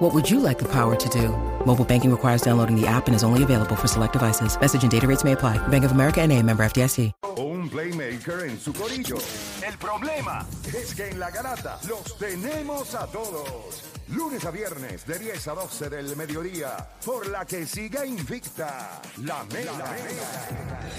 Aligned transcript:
What 0.00 0.14
would 0.14 0.30
you 0.30 0.40
like 0.40 0.58
the 0.58 0.68
power 0.68 0.96
to 0.96 1.08
do? 1.10 1.28
Mobile 1.66 1.84
banking 1.84 2.10
requires 2.10 2.40
downloading 2.40 2.74
the 2.74 2.86
app 2.86 3.06
and 3.06 3.14
is 3.14 3.22
only 3.22 3.42
available 3.42 3.76
for 3.76 3.86
select 3.86 4.14
devices. 4.14 4.58
Message 4.58 4.82
and 4.82 4.90
data 4.90 5.06
rates 5.06 5.24
may 5.24 5.32
apply. 5.32 5.58
Bank 5.68 5.84
of 5.84 5.92
America 5.92 6.22
and 6.22 6.32
a 6.32 6.42
member 6.42 6.64
FDIC. 6.64 7.12
Un 7.36 7.68
playmaker 7.68 8.48
en 8.48 8.58
su 8.58 8.72
corillo. 8.72 9.18
El 9.62 9.76
problema 9.76 10.46
Es 10.66 10.94
que 10.94 11.10
en 11.10 11.20
la 11.20 11.30
garata 11.30 11.78
los 11.86 12.16
tenemos 12.16 12.94
a 12.94 13.06
todos. 13.08 13.82
Lunes 14.08 14.42
a 14.46 14.50
viernes 14.50 15.06
de 15.06 15.18
10 15.18 15.48
a 15.48 15.54
12 15.54 15.90
del 15.90 16.16
mediodía. 16.16 16.88
Por 17.04 17.28
la 17.28 17.44
que 17.44 17.66
siga 17.66 18.06
invicta. 18.06 19.02
La 19.22 19.44
mega. 19.52 19.96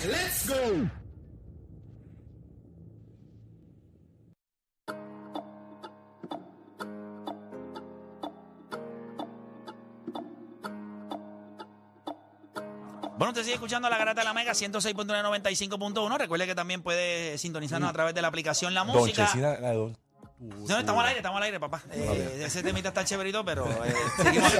Let's 0.05 0.47
go. 0.47 0.87
Bueno, 13.21 13.33
usted 13.33 13.43
sigue 13.43 13.53
escuchando 13.53 13.87
la 13.87 13.99
garata 13.99 14.21
de 14.21 14.25
la 14.25 14.33
Mega 14.33 14.53
106.95.1. 14.53 16.17
Recuerde 16.17 16.47
que 16.47 16.55
también 16.55 16.81
puede 16.81 17.37
sintonizarnos 17.37 17.87
a 17.87 17.93
través 17.93 18.15
de 18.15 18.21
la 18.23 18.29
aplicación 18.29 18.73
La 18.73 18.83
Música. 18.83 19.25
Donchecina, 19.25 19.59
la 19.59 19.73
Don- 19.73 19.95
No, 20.39 20.79
estamos 20.79 21.01
al 21.03 21.09
aire, 21.09 21.19
estamos 21.19 21.37
al 21.37 21.43
aire, 21.43 21.59
papá. 21.59 21.83
Eh, 21.91 22.41
ese 22.47 22.63
temita 22.63 22.87
está 22.87 23.05
chéverito, 23.05 23.45
pero 23.45 23.69
eh, 23.85 23.93
seguimos. 24.23 24.51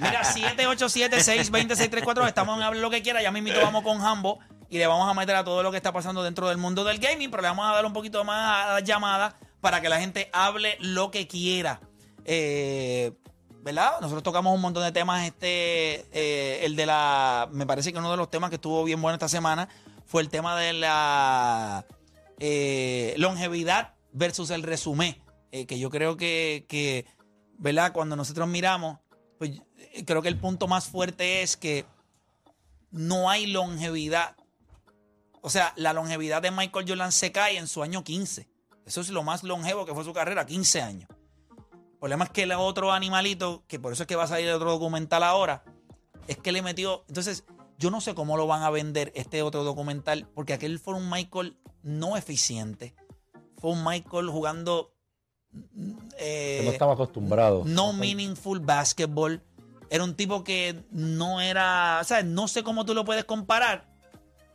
Mira, 0.00 0.22
787-620-634. 0.22 2.26
Estamos 2.26 2.56
en 2.56 2.62
Hable 2.62 2.80
lo 2.80 2.88
que 2.88 3.02
quiera. 3.02 3.20
Ya 3.20 3.30
mismito 3.30 3.60
vamos 3.60 3.82
con 3.82 4.00
Hambo 4.00 4.38
y 4.70 4.78
le 4.78 4.86
vamos 4.86 5.06
a 5.06 5.12
meter 5.12 5.36
a 5.36 5.44
todo 5.44 5.62
lo 5.62 5.70
que 5.70 5.76
está 5.76 5.92
pasando 5.92 6.22
dentro 6.22 6.48
del 6.48 6.56
mundo 6.56 6.84
del 6.84 7.00
gaming, 7.00 7.30
pero 7.30 7.42
le 7.42 7.48
vamos 7.48 7.68
a 7.68 7.74
dar 7.74 7.84
un 7.84 7.92
poquito 7.92 8.24
más 8.24 8.64
a 8.64 8.72
las 8.76 8.84
llamadas 8.84 9.34
para 9.60 9.82
que 9.82 9.90
la 9.90 10.00
gente 10.00 10.30
hable 10.32 10.78
lo 10.80 11.10
que 11.10 11.28
quiera. 11.28 11.82
Eh, 12.24 13.12
¿Verdad? 13.62 14.00
Nosotros 14.00 14.24
tocamos 14.24 14.54
un 14.54 14.60
montón 14.60 14.82
de 14.82 14.92
temas. 14.92 15.26
Este, 15.26 16.06
eh, 16.12 16.64
el 16.64 16.74
de 16.76 16.84
la. 16.84 17.48
Me 17.52 17.64
parece 17.64 17.92
que 17.92 17.98
uno 17.98 18.10
de 18.10 18.16
los 18.16 18.30
temas 18.30 18.50
que 18.50 18.56
estuvo 18.56 18.82
bien 18.84 19.00
bueno 19.00 19.14
esta 19.14 19.28
semana 19.28 19.68
fue 20.04 20.20
el 20.20 20.28
tema 20.28 20.58
de 20.58 20.72
la 20.72 21.86
eh, 22.38 23.14
longevidad 23.18 23.94
versus 24.12 24.50
el 24.50 24.62
resumen. 24.62 25.16
eh, 25.52 25.66
que 25.66 25.78
yo 25.78 25.90
creo 25.90 26.16
que, 26.16 27.06
¿verdad? 27.58 27.92
Cuando 27.92 28.16
nosotros 28.16 28.48
miramos, 28.48 28.98
pues 29.38 29.52
eh, 29.92 30.04
creo 30.04 30.22
que 30.22 30.28
el 30.28 30.38
punto 30.38 30.66
más 30.66 30.86
fuerte 30.86 31.42
es 31.42 31.56
que 31.56 31.84
no 32.90 33.30
hay 33.30 33.46
longevidad. 33.46 34.34
O 35.40 35.50
sea, 35.50 35.72
la 35.76 35.92
longevidad 35.92 36.42
de 36.42 36.50
Michael 36.50 36.86
Jordan 36.88 37.12
se 37.12 37.32
cae 37.32 37.58
en 37.58 37.68
su 37.68 37.82
año 37.82 38.02
15. 38.02 38.48
Eso 38.86 39.00
es 39.00 39.10
lo 39.10 39.22
más 39.22 39.44
longevo 39.44 39.86
que 39.86 39.94
fue 39.94 40.04
su 40.04 40.12
carrera, 40.12 40.46
15 40.46 40.82
años. 40.82 41.08
El 42.02 42.06
problema 42.08 42.24
es 42.24 42.30
que 42.30 42.42
el 42.42 42.50
otro 42.50 42.90
animalito, 42.90 43.62
que 43.68 43.78
por 43.78 43.92
eso 43.92 44.02
es 44.02 44.06
que 44.08 44.16
va 44.16 44.24
a 44.24 44.26
salir 44.26 44.48
el 44.48 44.54
otro 44.54 44.72
documental 44.72 45.22
ahora, 45.22 45.62
es 46.26 46.36
que 46.36 46.50
le 46.50 46.60
metió. 46.60 47.04
Entonces, 47.06 47.44
yo 47.78 47.92
no 47.92 48.00
sé 48.00 48.12
cómo 48.16 48.36
lo 48.36 48.48
van 48.48 48.64
a 48.64 48.70
vender 48.70 49.12
este 49.14 49.40
otro 49.40 49.62
documental, 49.62 50.26
porque 50.34 50.52
aquel 50.52 50.80
fue 50.80 50.94
un 50.94 51.08
Michael 51.08 51.56
no 51.84 52.16
eficiente. 52.16 52.96
Fue 53.56 53.70
un 53.70 53.84
Michael 53.84 54.30
jugando. 54.30 54.92
mm, 55.52 55.92
eh, 56.18 56.56
que 56.58 56.66
no 56.66 56.72
estaba 56.72 56.94
acostumbrado. 56.94 57.62
no 57.64 57.92
meaningful 57.92 58.58
basketball. 58.58 59.40
Era 59.88 60.02
un 60.02 60.16
tipo 60.16 60.42
que 60.42 60.82
no 60.90 61.40
era. 61.40 62.00
O 62.00 62.04
sea, 62.04 62.24
no 62.24 62.48
sé 62.48 62.64
cómo 62.64 62.84
tú 62.84 62.94
lo 62.94 63.04
puedes 63.04 63.26
comparar 63.26 63.86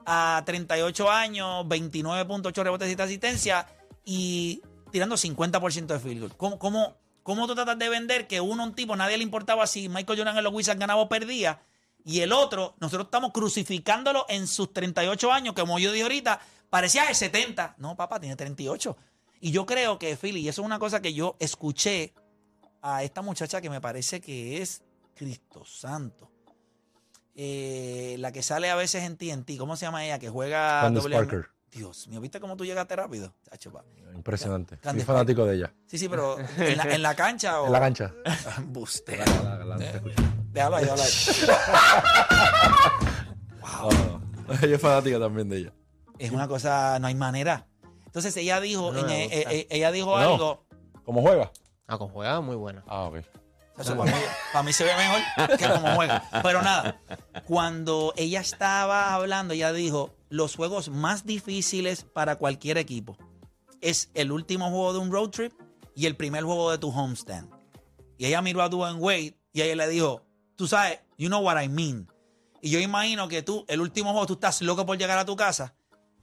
a 0.06 0.44
38 0.46 1.09
años, 1.09 1.66
29.8 1.66 2.62
rebotes 2.62 2.90
y 2.90 3.02
asistencia 3.02 3.68
y 4.03 4.62
tirando 4.91 5.16
50% 5.16 5.86
de 5.86 6.00
field 6.00 6.19
goal. 6.19 6.36
¿Cómo, 6.36 6.59
cómo, 6.59 6.97
cómo 7.28 7.46
tú 7.46 7.56
tratas 7.56 7.78
de 7.78 7.90
vender 7.90 8.26
que 8.26 8.40
uno, 8.40 8.64
un 8.64 8.74
tipo, 8.74 8.96
nadie 8.96 9.18
le 9.18 9.24
importaba 9.24 9.68
si 9.68 9.90
Michael 9.90 10.18
Jordan 10.20 10.38
en 10.38 10.46
los 10.46 10.54
Wizards 10.54 10.80
ganaba 10.80 11.02
o 11.02 11.10
perdía? 11.10 11.62
Y 12.06 12.22
el 12.22 12.32
otro, 12.32 12.76
nosotros 12.80 13.08
estamos 13.08 13.34
crucificándolo 13.34 14.26
en 14.30 14.48
sus 14.48 14.72
38 14.72 15.34
años, 15.34 15.54
que 15.54 15.60
como 15.60 15.78
yo 15.78 15.92
dije 15.92 16.04
ahorita, 16.04 16.40
parecía 16.70 17.04
de 17.04 17.14
70. 17.14 17.76
No, 17.80 17.98
papá, 17.98 18.22
tiene 18.22 18.38
38. 18.38 18.96
Y 19.42 19.52
yo 19.52 19.66
creo 19.66 20.00
que, 20.00 20.16
Philly, 20.16 20.40
y 20.40 20.48
eso 20.48 20.62
es 20.62 20.66
una 20.66 20.80
cosa 20.80 21.02
que 21.02 21.14
yo 21.14 21.36
escuché 21.40 22.14
a 22.82 23.04
esta 23.04 23.22
muchacha 23.22 23.60
que 23.60 23.70
me 23.70 23.82
parece 23.82 24.22
que 24.22 24.62
es 24.62 24.82
Cristo 25.14 25.66
Santo. 25.66 26.32
Eh, 27.36 28.16
la 28.20 28.32
que 28.32 28.42
sale 28.42 28.70
a 28.70 28.78
veces 28.78 29.04
en 29.04 29.18
TNT, 29.18 29.58
¿cómo 29.58 29.76
se 29.76 29.86
llama 29.86 30.06
ella? 30.06 30.18
Que 30.18 30.30
juega. 30.30 30.80
Candace 30.80 31.10
WM? 31.10 31.28
Parker. 31.28 31.56
Dios 31.72 32.08
mío, 32.08 32.22
¿viste 32.22 32.40
cómo 32.40 32.56
tú 32.56 32.66
llegaste 32.66 32.96
rápido? 32.96 33.34
Chacho, 33.50 33.72
pa. 33.72 33.84
Impresionante. 34.16 34.78
Candy 34.80 35.02
Soy 35.02 35.06
fanático 35.06 35.46
de 35.46 35.56
ella. 35.58 35.74
Sí, 35.86 35.98
sí, 35.98 36.08
pero 36.10 36.38
¿en 36.40 36.78
la, 36.78 36.84
en 36.96 37.02
la 37.02 37.16
cancha 37.16 37.62
o. 37.62 37.68
En 37.68 37.74
la 37.74 37.80
cancha. 37.80 38.14
Buste. 38.64 39.18
La- 39.18 39.26
la- 39.58 39.66
la- 39.66 39.78
te 39.78 39.90
escucho. 39.98 40.16
Déjalo 40.52 40.76
ahí, 40.78 40.84
déjalo 40.86 41.04
ahí. 41.04 41.10
No. 43.62 43.90
Ella 44.62 44.76
es 44.76 44.82
fanática 44.82 45.20
también 45.20 45.50
de 45.50 45.58
ella. 45.58 45.74
Es 46.18 46.32
una 46.32 46.48
cosa, 46.48 46.98
no 47.00 47.08
hay 47.08 47.16
manera. 47.16 47.68
Entonces 48.06 48.36
ella 48.38 48.60
dijo, 48.60 48.92
No 48.92 49.00
en- 49.02 49.06
me 49.06 49.26
eh, 49.26 49.46
eh, 49.50 49.68
ella 49.70 49.92
dijo 49.92 50.18
No. 50.20 50.34
algo. 50.34 50.66
¿Cómo 51.04 51.22
juega? 51.22 51.52
Ah, 51.86 51.98
con 51.98 52.10
jugada 52.10 52.42
muy 52.42 52.56
buena. 52.56 52.84
Ah, 52.88 53.04
ok. 53.04 53.18
Eso 53.78 53.96
para, 53.96 54.12
mí, 54.12 54.18
para 54.52 54.64
mí 54.64 54.74
se 54.74 54.84
ve 54.86 54.92
mejor 54.96 55.58
que 55.58 55.70
como 55.70 55.96
juega. 55.96 56.24
Pero 56.42 56.62
nada, 56.64 57.00
cuando 57.46 58.12
ella 58.18 58.40
estaba 58.42 59.14
hablando, 59.14 59.54
ella 59.54 59.72
dijo, 59.72 60.16
los 60.30 60.56
juegos 60.56 60.90
más 60.90 61.26
difíciles 61.26 62.04
para 62.04 62.36
cualquier 62.38 62.78
equipo 62.78 63.18
es 63.82 64.10
el 64.14 64.32
último 64.32 64.70
juego 64.70 64.94
de 64.94 65.00
un 65.00 65.12
road 65.12 65.30
trip 65.30 65.54
y 65.96 66.06
el 66.06 66.16
primer 66.16 66.44
juego 66.44 66.72
de 66.72 66.78
tu 66.78 66.90
homestand. 66.90 67.50
Y 68.18 68.26
ella 68.26 68.42
miró 68.42 68.62
a 68.62 68.70
Dwayne 68.70 69.00
Wade 69.00 69.38
y 69.54 69.62
ella 69.62 69.76
le 69.76 69.88
dijo, 69.88 70.24
tú 70.56 70.68
sabes, 70.68 71.00
you 71.18 71.28
know 71.28 71.42
what 71.42 71.62
I 71.62 71.70
mean. 71.70 72.08
Y 72.62 72.72
yo 72.72 72.80
imagino 72.80 73.28
que 73.28 73.44
tú, 73.44 73.66
el 73.68 73.82
último 73.82 74.12
juego, 74.12 74.26
tú 74.26 74.34
estás 74.34 74.62
loco 74.62 74.86
por 74.86 74.98
llegar 74.98 75.18
a 75.18 75.26
tu 75.26 75.36
casa 75.36 75.76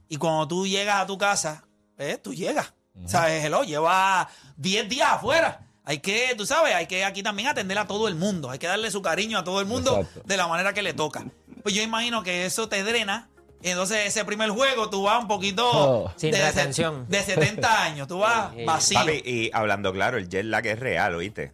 y 0.07 0.17
cuando 0.17 0.47
tú 0.47 0.67
llegas 0.67 1.01
a 1.01 1.05
tu 1.05 1.17
casa, 1.17 1.65
eh, 1.97 2.17
tú 2.21 2.33
llegas. 2.33 2.73
¿Sabes? 3.05 3.43
Hello, 3.43 3.63
lleva 3.63 4.29
10 4.55 4.87
días 4.87 5.09
afuera. 5.11 5.67
Hay 5.83 5.99
que, 5.99 6.33
tú 6.37 6.45
sabes, 6.45 6.73
hay 6.73 6.87
que 6.87 7.03
aquí 7.03 7.21
también 7.21 7.49
atender 7.49 7.77
a 7.77 7.85
todo 7.85 8.07
el 8.07 8.15
mundo. 8.15 8.49
Hay 8.49 8.57
que 8.57 8.67
darle 8.67 8.89
su 8.89 9.01
cariño 9.01 9.37
a 9.37 9.43
todo 9.43 9.59
el 9.59 9.65
mundo 9.65 9.99
Exacto. 9.99 10.21
de 10.25 10.37
la 10.37 10.47
manera 10.47 10.73
que 10.73 10.81
le 10.81 10.93
toca. 10.93 11.25
Pues 11.61 11.75
yo 11.75 11.81
imagino 11.81 12.23
que 12.23 12.45
eso 12.45 12.69
te 12.69 12.83
drena. 12.83 13.29
Entonces, 13.71 14.05
ese 14.05 14.23
primer 14.25 14.49
juego, 14.51 14.89
tú 14.89 15.03
vas 15.03 15.21
un 15.21 15.27
poquito. 15.27 15.67
Oh. 15.73 16.11
Sin 16.17 16.31
de, 16.31 16.39
retención. 16.41 17.05
De 17.09 17.21
70 17.21 17.83
años. 17.83 18.07
Tú 18.07 18.19
vas 18.19 18.51
Sí. 18.55 18.63
vacío. 18.65 18.99
Papi, 18.99 19.21
y 19.25 19.49
hablando 19.53 19.91
claro, 19.91 20.17
el 20.17 20.29
jet 20.29 20.45
lag 20.45 20.65
es 20.67 20.79
real, 20.79 21.15
¿oíste? 21.15 21.53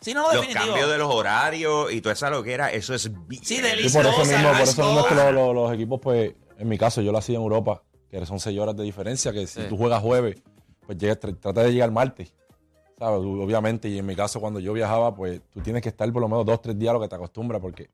Sí, 0.00 0.14
no, 0.14 0.22
no, 0.32 0.34
Los 0.34 0.46
cambios 0.48 0.88
de 0.88 0.98
los 0.98 1.12
horarios 1.12 1.92
y 1.92 2.00
toda 2.00 2.12
esa 2.12 2.30
loquera, 2.30 2.70
eso 2.72 2.94
es. 2.94 3.10
Sí, 3.42 3.56
Y 3.56 3.60
delicioso. 3.60 3.98
por 3.98 4.06
eso 4.06 4.24
mismo, 4.32 4.52
por 4.52 4.60
eso 4.60 4.82
mismo 4.84 5.00
es 5.00 5.06
que 5.06 5.14
los, 5.14 5.32
los- 5.32 5.54
los 5.54 5.72
equipos, 5.74 6.00
pues, 6.00 6.32
en 6.58 6.68
mi 6.68 6.78
caso, 6.78 7.00
yo 7.02 7.12
lo 7.12 7.18
hacía 7.18 7.36
en 7.36 7.42
Europa, 7.42 7.82
que 8.10 8.24
son 8.26 8.38
seis 8.40 8.58
horas 8.58 8.76
de 8.76 8.82
diferencia, 8.84 9.32
que 9.32 9.46
si 9.46 9.62
Sí. 9.62 9.66
tú 9.68 9.76
juegas 9.76 10.00
jueves, 10.00 10.40
pues 10.86 10.98
llegas, 10.98 11.18
tr- 11.20 11.38
trata 11.40 11.62
de 11.62 11.72
llegar 11.72 11.90
martes. 11.90 12.32
¿Sabes? 12.98 13.20
Obviamente, 13.20 13.88
y 13.88 13.98
en 13.98 14.06
mi 14.06 14.14
caso, 14.14 14.40
cuando 14.40 14.60
yo 14.60 14.72
viajaba, 14.72 15.12
pues 15.14 15.40
tú 15.52 15.60
tienes 15.60 15.82
que 15.82 15.88
estar 15.88 16.10
por 16.12 16.22
lo 16.22 16.28
menos 16.28 16.46
dos, 16.46 16.62
tres 16.62 16.78
días 16.78 16.90
a 16.90 16.94
lo 16.94 17.00
que 17.00 17.08
te 17.08 17.16
acostumbras, 17.16 17.60
porque 17.60 17.90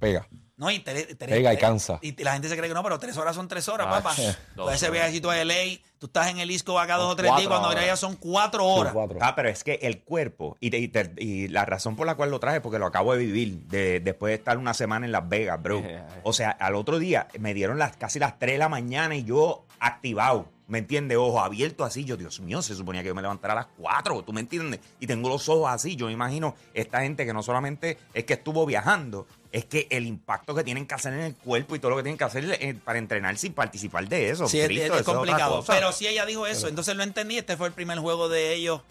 pega. 0.00 0.26
No, 0.60 0.70
y 0.70 0.78
te- 0.80 1.14
te- 1.14 1.26
Pega 1.26 1.54
y 1.54 1.56
cansa. 1.56 1.98
Y 2.02 2.22
la 2.22 2.34
gente 2.34 2.48
se 2.50 2.56
cree 2.56 2.68
que 2.68 2.74
no, 2.74 2.82
pero 2.82 2.98
tres 2.98 3.16
horas 3.16 3.34
son 3.34 3.48
tres 3.48 3.66
horas, 3.68 3.86
Ah, 3.90 4.02
papá. 4.02 4.14
Tú 4.54 4.68
ese 4.70 4.90
viajecito 4.90 5.30
a 5.30 5.36
LA, 5.42 5.54
tú 5.98 6.04
estás 6.06 6.28
en 6.28 6.38
el 6.38 6.50
ISCO 6.50 6.78
acá 6.78 6.96
dos 6.96 7.04
Son 7.04 7.12
o 7.12 7.16
tres 7.16 7.24
días, 7.30 7.34
cuatro 7.36 7.48
cuando 7.50 7.68
horas. 7.70 7.86
ya 7.86 7.96
son 7.96 8.16
cuatro 8.16 8.66
horas. 8.66 8.92
cuatro. 8.92 9.18
Ah, 9.22 9.34
pero 9.34 9.48
es 9.48 9.64
que 9.64 9.78
el 9.82 10.02
cuerpo, 10.02 10.58
y, 10.60 10.68
te- 10.68 10.78
y 10.78 10.88
te- 10.88 11.14
y 11.16 11.48
la 11.48 11.64
razón 11.64 11.96
por 11.96 12.06
la 12.06 12.14
cual 12.14 12.30
lo 12.30 12.38
traje, 12.40 12.60
porque 12.60 12.78
lo 12.78 12.84
acabo 12.86 13.12
de 13.14 13.24
vivir, 13.24 13.60
de- 13.68 14.00
después 14.00 14.32
de 14.32 14.34
estar 14.34 14.58
una 14.58 14.74
semana 14.74 15.06
en 15.06 15.12
Las 15.12 15.26
Vegas, 15.26 15.60
bro. 15.62 15.82
O 16.24 16.34
sea, 16.34 16.50
al 16.50 16.74
otro 16.74 16.98
día 16.98 17.26
me 17.38 17.54
dieron 17.54 17.78
las 17.78 17.96
casi 17.96 18.18
las 18.18 18.38
3 18.38 18.52
de 18.54 18.58
la 18.58 18.68
mañana 18.68 19.16
y 19.16 19.24
yo 19.24 19.64
activado, 19.78 20.46
¿me 20.68 20.76
entiendes? 20.78 21.16
Ojo 21.18 21.40
abierto 21.40 21.84
así, 21.84 22.04
yo, 22.04 22.16
Dios 22.18 22.38
mío, 22.40 22.60
se 22.60 22.74
suponía 22.74 23.00
que 23.02 23.08
yo 23.08 23.14
me 23.14 23.22
levantara 23.22 23.54
a 23.54 23.56
las 23.56 23.66
4, 23.78 24.22
¿tú 24.22 24.32
me 24.34 24.40
entiendes? 24.42 24.80
Y 25.00 25.06
tengo 25.06 25.30
los 25.30 25.48
ojos 25.48 25.70
así, 25.70 25.96
yo 25.96 26.06
me 26.06 26.12
imagino 26.12 26.54
esta 26.74 27.00
gente 27.00 27.24
que 27.24 27.32
no 27.32 27.42
solamente 27.42 27.96
es 28.12 28.24
que 28.24 28.34
estuvo 28.34 28.66
viajando, 28.66 29.26
es 29.52 29.64
que 29.64 29.86
el 29.90 30.06
impacto 30.06 30.54
que 30.54 30.62
tienen 30.64 30.86
que 30.86 30.94
hacer 30.94 31.12
en 31.12 31.20
el 31.20 31.34
cuerpo 31.34 31.74
y 31.74 31.78
todo 31.80 31.90
lo 31.90 31.96
que 31.96 32.02
tienen 32.04 32.18
que 32.18 32.24
hacer 32.24 32.44
eh, 32.60 32.74
para 32.84 32.98
entrenar 32.98 33.36
sin 33.36 33.52
participar 33.52 34.08
de 34.08 34.30
eso. 34.30 34.46
Sí, 34.46 34.60
es- 34.60 34.66
Cristo, 34.66 34.94
es, 34.94 35.00
eso 35.00 35.10
otra 35.10 35.14
complicado. 35.14 35.64
Pero 35.66 35.92
sí 35.92 36.06
ella 36.06 36.24
dijo 36.26 36.46
eso, 36.46 36.68
entonces 36.68 36.94
lo 36.96 37.02
entendí. 37.02 37.38
Este 37.38 37.56
fue 37.56 37.66
el 37.68 37.72
primer 37.72 37.98
juego 37.98 38.28
de 38.28 38.54
ellos, 38.54 38.82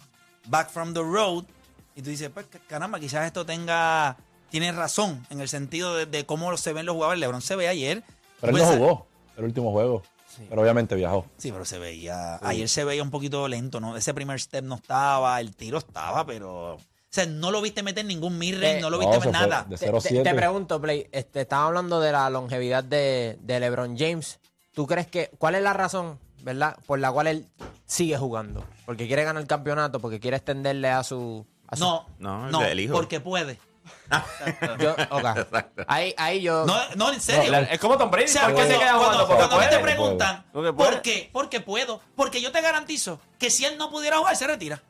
Back 0.47 0.69
from 0.69 0.93
the 0.93 1.01
Road. 1.01 1.45
Y 1.95 2.01
tú 2.01 2.09
dices, 2.09 2.29
pues 2.33 2.45
ca- 2.47 2.59
caramba, 2.67 2.99
quizás 2.99 3.25
esto 3.25 3.45
tenga. 3.45 4.17
Tiene 4.49 4.71
razón 4.71 5.25
en 5.29 5.41
el 5.41 5.47
sentido 5.47 5.95
de, 5.95 6.05
de 6.07 6.25
cómo 6.25 6.55
se 6.57 6.73
ven 6.73 6.85
los 6.85 6.95
jugadores. 6.95 7.19
LeBron 7.19 7.41
se 7.41 7.55
ve 7.55 7.67
ayer. 7.67 8.03
Pero 8.41 8.51
él 8.57 8.63
Pues, 8.63 8.63
no 8.63 8.77
jugó. 8.77 9.07
el 9.37 9.43
último 9.45 9.71
juego. 9.71 10.01
Pero 10.49 10.61
obviamente 10.61 10.95
viajó. 10.95 11.25
Sí, 11.37 11.51
pero 11.51 11.65
se 11.65 11.77
veía. 11.79 12.37
Ayer 12.41 12.69
se 12.69 12.83
veía 12.83 13.03
un 13.03 13.11
poquito 13.11 13.47
lento, 13.47 13.79
¿no? 13.79 13.97
Ese 13.97 14.13
primer 14.13 14.39
step 14.39 14.63
no 14.63 14.75
estaba, 14.75 15.39
el 15.41 15.55
tiro 15.55 15.77
estaba, 15.79 16.25
pero. 16.25 16.77
O 17.09 17.11
sea, 17.11 17.25
no 17.25 17.49
lo 17.49 17.59
viste 17.61 17.81
meter 17.81 18.05
ningún 18.05 18.37
mirror, 18.37 18.63
Eh, 18.63 18.79
no 18.81 18.89
lo 18.91 18.97
no, 18.97 18.99
viste 19.09 19.17
eso 19.17 19.31
meter 19.31 19.49
nada. 19.49 19.65
de 19.67 19.77
Te, 19.77 19.91
0-7. 19.91 20.01
te- 20.09 20.23
te 20.23 20.35
pregunto, 20.35 20.79
Play, 20.79 21.07
este, 21.11 21.41
estaba 21.41 21.65
hablando 21.65 21.99
de 21.99 22.11
la 22.11 22.29
longevidad 22.29 22.83
de, 22.83 23.37
de 23.41 23.59
LeBron 23.59 23.97
James. 23.97 24.39
¿Tú 24.73 24.85
crees 24.85 25.07
que, 25.07 25.31
cuál 25.39 25.55
es 25.55 25.63
la 25.63 25.73
razón, 25.73 26.19
verdad, 26.43 26.77
por 26.85 26.99
la 26.99 27.11
cual 27.11 27.25
él 27.27 27.47
sigue 27.87 28.15
jugando? 28.17 28.63
Porque 28.85 29.07
quiere 29.07 29.23
ganar 29.23 29.41
el 29.41 29.47
campeonato, 29.47 29.99
porque 29.99 30.19
quiere 30.19 30.37
extenderle 30.37 30.89
a 30.89 31.03
su... 31.03 31.47
a 31.67 31.75
su- 31.75 31.83
No, 31.83 32.05
No, 32.19 32.47
no, 32.51 32.63
el 32.63 32.79
hijo. 32.79 32.93
porque 32.93 33.19
puede. 33.19 33.59
Yo, 34.79 34.91
ok. 35.09 35.25
Ahí, 35.87 36.13
ahí 36.17 36.41
yo... 36.41 36.63
No, 36.67 36.75
no, 36.95 37.11
en 37.11 37.19
serio. 37.19 37.51
La- 37.51 37.61
Es 37.61 37.79
como 37.79 37.97
Tom 37.97 38.11
Brady. 38.11 38.25
O 38.25 38.27
sea, 38.27 38.41
¿Por 38.43 38.49
qué 38.51 38.55
cuando, 38.57 38.73
se 38.73 38.79
queda 38.79 38.93
jugando? 38.93 39.25
cuando- 39.27 39.35
cuando 39.49 39.55
a 39.55 39.59
mí 39.59 39.65
te 39.65 39.79
puede. 39.79 39.83
preguntan, 39.95 40.45
Porque 40.53 40.73
puede. 40.73 40.91
¿por 40.91 41.01
qué? 41.01 41.29
Porque 41.33 41.59
puedo. 41.59 42.01
Porque 42.15 42.41
yo 42.41 42.51
te 42.51 42.61
garantizo 42.61 43.19
que 43.39 43.49
si 43.49 43.65
él 43.65 43.77
no 43.79 43.89
pudiera 43.89 44.17
jugar, 44.19 44.35
se 44.35 44.45
retira. 44.45 44.83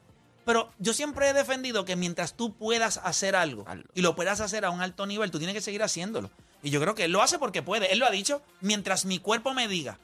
Pero 0.50 0.68
yo 0.80 0.96
siempre 0.96 1.30
he 1.30 1.34
defendido 1.34 1.86
que 1.86 1.96
mientras 1.96 2.34
tú 2.34 2.56
puedas 2.56 3.00
hacer 3.04 3.36
algo 3.36 3.66
y 3.94 4.02
lo 4.02 4.16
puedas 4.16 4.42
hacer 4.42 4.66
a 4.66 4.72
un 4.72 4.82
alto 4.82 5.06
nivel, 5.06 5.30
tú 5.30 5.38
tienes 5.38 5.54
que 5.54 5.62
seguir 5.62 5.84
haciéndolo. 5.84 6.32
Y 6.64 6.72
yo 6.72 6.82
creo 6.82 6.96
que 6.96 7.04
él 7.04 7.12
lo 7.12 7.22
hace 7.22 7.38
porque 7.38 7.62
puede. 7.62 7.94
Él 7.94 8.00
lo 8.00 8.08
ha 8.08 8.10
dicho, 8.10 8.42
mientras 8.60 9.06
mi 9.06 9.20
cuerpo 9.20 9.54
me 9.54 9.68
diga 9.68 10.00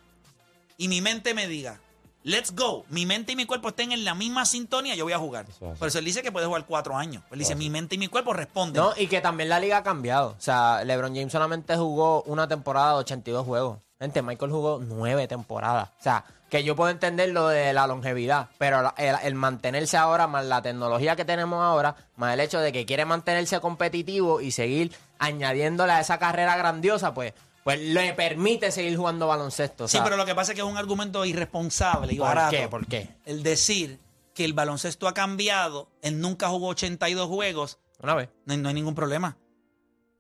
y 0.78 0.88
mi 0.88 1.02
mente 1.02 1.34
me 1.34 1.48
diga, 1.48 1.80
let's 2.22 2.54
go, 2.56 2.86
mi 2.90 3.08
mente 3.08 3.32
y 3.32 3.36
mi 3.36 3.48
cuerpo 3.48 3.70
estén 3.70 3.92
en 3.92 4.06
la 4.06 4.14
misma 4.14 4.46
sintonía, 4.46 4.94
yo 4.94 5.06
voy 5.06 5.14
a 5.14 5.18
jugar. 5.18 5.48
Eso. 5.50 5.74
Por 5.80 5.88
eso 5.88 5.98
él 5.98 6.06
dice 6.06 6.22
que 6.22 6.32
puede 6.32 6.46
jugar 6.46 6.68
cuatro 6.68 6.96
años. 6.96 7.24
Él 7.32 7.40
dice, 7.40 7.56
mi 7.56 7.72
mente 7.72 7.96
y 7.96 7.98
mi 7.98 8.08
cuerpo 8.08 8.32
responden. 8.32 8.84
No, 8.84 8.94
y 8.96 9.08
que 9.08 9.22
también 9.22 9.50
la 9.50 9.60
liga 9.60 9.78
ha 9.78 9.84
cambiado. 9.84 10.36
O 10.38 10.42
sea, 10.42 10.84
LeBron 10.84 11.16
James 11.16 11.32
solamente 11.32 11.76
jugó 11.76 12.22
una 12.22 12.48
temporada 12.48 12.92
de 12.92 13.00
82 13.00 13.44
juegos. 13.48 13.80
Gente, 14.00 14.22
Michael 14.22 14.52
jugó 14.52 14.80
nueve 14.82 15.28
temporadas. 15.28 15.90
O 16.00 16.04
sea, 16.04 16.26
que 16.50 16.64
yo 16.64 16.76
puedo 16.76 16.90
entender 16.90 17.30
lo 17.30 17.48
de 17.48 17.72
la 17.74 17.88
longevidad, 17.88 18.50
pero 18.58 18.94
el, 18.98 19.16
el 19.24 19.36
mantenerse 19.36 19.98
ahora, 19.98 20.28
más 20.28 20.46
la 20.46 20.62
tecnología 20.62 21.16
que 21.16 21.26
tenemos 21.26 21.64
ahora, 21.64 21.96
más 22.18 22.34
el 22.34 22.40
hecho 22.42 22.60
de 22.60 22.72
que 22.72 22.86
quiere 22.86 23.06
mantenerse 23.06 23.60
competitivo 23.62 24.42
y 24.42 24.52
seguir 24.52 24.94
añadiéndole 25.20 25.94
a 25.94 26.02
esa 26.02 26.20
carrera 26.20 26.58
grandiosa, 26.58 27.14
pues, 27.14 27.34
pues 27.64 27.80
le 27.80 28.14
permite 28.14 28.72
seguir 28.72 28.98
jugando 28.98 29.28
baloncesto. 29.28 29.88
Sí, 29.88 29.98
pero 30.04 30.18
lo 30.18 30.26
que 30.26 30.36
pasa 30.36 30.52
es 30.52 30.56
que 30.56 30.62
es 30.62 30.68
un 30.68 30.78
argumento 30.78 31.24
irresponsable 31.26 32.14
y 32.14 32.18
¿Por 32.18 32.28
barato. 32.28 32.52
qué? 32.52 32.68
¿Por 32.68 32.86
qué? 32.88 33.10
El 33.26 33.44
decir 33.44 34.00
que 34.34 34.44
el 34.46 34.54
baloncesto 34.54 35.08
ha 35.08 35.14
cambiado, 35.14 35.90
él 36.02 36.20
nunca 36.20 36.50
jugó 36.50 36.68
82 36.68 37.28
juegos, 37.28 37.80
Una 38.04 38.14
vez. 38.16 38.30
no 38.46 38.54
hay, 38.54 38.60
no 38.60 38.68
hay 38.68 38.76
ningún 38.76 38.94
problema. 38.94 39.38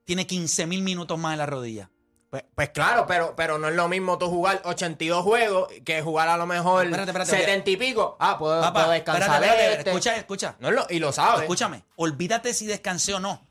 Tiene 0.06 0.26
15 0.26 0.66
mil 0.66 0.82
minutos 0.82 1.20
más 1.20 1.34
en 1.34 1.40
la 1.40 1.46
rodilla. 1.46 1.90
Pues, 2.36 2.46
pues 2.54 2.70
claro, 2.72 3.06
pero, 3.08 3.34
pero 3.38 3.58
no 3.58 3.70
es 3.70 3.76
lo 3.76 3.88
mismo 3.88 4.18
tú 4.18 4.28
jugar 4.30 4.62
82 4.66 5.24
juegos 5.24 5.70
que 5.86 6.02
jugar 6.02 6.28
a 6.28 6.36
lo 6.36 6.46
mejor 6.46 6.84
Espérate, 6.86 7.12
espérate, 7.12 7.32
70 7.32 7.70
y 7.70 7.78
pico. 7.78 8.18
Ah, 8.20 8.38
puedo, 8.38 8.60
Papá, 8.60 8.74
puedo 8.82 8.92
descansar 8.92 9.24
espérate, 9.42 9.46
espérate, 9.62 9.78
este. 9.78 9.90
escucha, 9.92 10.16
escucha. 10.18 10.56
No 10.60 10.68
es 10.70 10.76
lo- 10.76 10.86
y 10.90 11.00
lo 11.00 11.14
sabes. 11.14 11.44
Escúchame, 11.44 11.84
olvídate 11.96 12.54
si 12.54 12.66
descansé 12.66 13.14
o 13.14 13.20
no. 13.22 13.42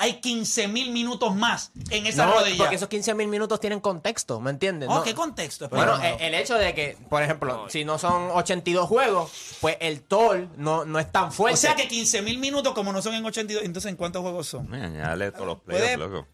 Hay 0.00 0.20
15 0.20 0.68
mil 0.68 0.92
minutos 0.92 1.34
más 1.34 1.72
en 1.90 2.06
esa 2.06 2.26
No, 2.26 2.34
rodilla. 2.38 2.56
porque 2.58 2.76
esos 2.76 2.88
15 2.88 3.14
mil 3.14 3.26
minutos 3.26 3.58
tienen 3.58 3.80
contexto, 3.80 4.40
¿me 4.40 4.50
entiendes? 4.50 4.88
Oh, 4.88 4.96
No- 4.96 5.02
¿Qué 5.02 5.12
contexto? 5.14 5.68
Bueno, 5.70 5.92
Explícamelo. 5.94 6.24
el, 6.24 6.34
el 6.34 6.40
hecho 6.40 6.54
de 6.56 6.72
que, 6.74 6.96
por 7.08 7.20
ejemplo, 7.22 7.66
si 7.68 7.84
no 7.84 7.98
son 7.98 8.30
82 8.32 8.86
juegos, 8.86 9.56
pues 9.60 9.76
el 9.80 10.02
toll 10.02 10.50
no, 10.56 10.84
no 10.84 10.98
es 11.00 11.10
tan 11.10 11.32
fuerte. 11.32 11.54
o 11.54 11.56
sea 11.56 11.74
que 11.74 11.88
15 11.88 12.22
mil 12.22 12.38
minutos, 12.38 12.74
como 12.74 12.92
no 12.92 13.02
son 13.02 13.14
en 13.14 13.24
82, 13.24 13.64
entonces 13.64 13.90
¿en 13.90 13.96
cuántos 13.96 14.22
juegos 14.22 14.46
son? 14.46 14.68
Me 14.70 14.84
añade 14.84 15.32
todos 15.32 15.46
los 15.46 15.60
playoffs, 15.62 15.96
loco. 15.96 16.28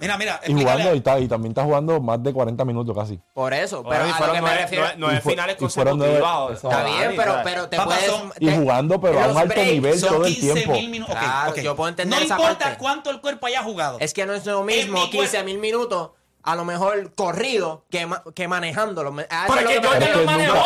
Mira, 0.00 0.16
mira, 0.16 0.40
Y 0.46 0.52
jugando, 0.54 0.94
y, 0.94 0.98
está- 0.98 1.18
y 1.18 1.28
también 1.28 1.50
está 1.52 1.62
jugando 1.64 2.00
más 2.00 2.22
de 2.22 2.32
40 2.32 2.64
minutos 2.64 2.96
casi. 2.96 3.20
Por 3.32 3.52
eso, 3.52 3.82
pero 3.82 4.04
Pero 4.04 4.14
a 4.14 4.26
lo 4.26 4.26
que 4.26 4.32
me 4.32 4.40
nueve, 4.40 4.56
refiero... 4.62 4.84
nueve- 4.84 4.96
nueve 4.98 5.16
Y 5.16 5.20
fue- 5.20 5.32
finales 5.32 5.56
consecutivas. 5.56 6.52
Está 6.52 6.84
bien, 6.84 7.12
pero, 7.16 7.34
pero 7.44 7.68
te 7.68 7.76
Papá, 7.76 7.94
puedes... 7.96 8.06
son- 8.10 8.32
Y 8.40 8.50
jugando, 8.50 9.00
pero 9.00 9.20
a 9.20 9.28
un 9.28 9.36
alto 9.36 9.54
breaks 9.54 9.72
nivel 9.72 9.98
son 9.98 10.08
todo 10.10 10.26
el 10.26 10.34
15 10.34 10.52
tiempo. 10.54 10.72
mil 10.72 10.88
minutos. 10.90 11.14
Ok, 11.14 11.20
Claro, 11.22 11.50
ok. 11.50 11.58
yo 11.58 11.76
puedo 11.76 11.88
entender 11.88 12.18
No 12.18 12.24
esa 12.24 12.34
importa 12.36 12.58
parte. 12.64 12.78
cuánto 12.78 13.10
el 13.10 13.20
cuerpo 13.20 13.46
haya 13.46 13.62
jugado. 13.62 13.98
Es 14.00 14.14
que 14.14 14.26
no 14.26 14.32
es 14.34 14.46
lo 14.46 14.62
mismo 14.64 14.94
mi 15.00 15.10
15 15.10 15.28
cuerpo. 15.30 15.44
mil 15.46 15.58
minutos, 15.58 16.10
a 16.46 16.54
lo 16.56 16.64
mejor 16.66 17.14
corrido, 17.14 17.84
que, 17.90 18.04
ma- 18.06 18.22
que 18.34 18.46
manejándolo. 18.48 19.10
Me- 19.12 19.26
a 19.30 19.46
eso 19.46 19.54
Pero 19.56 19.70
es 19.70 19.82
lo 19.82 19.92
es 19.94 19.98
que 19.98 20.04
Jordan 20.06 20.18
lo 20.20 20.26
manejó. 20.26 20.56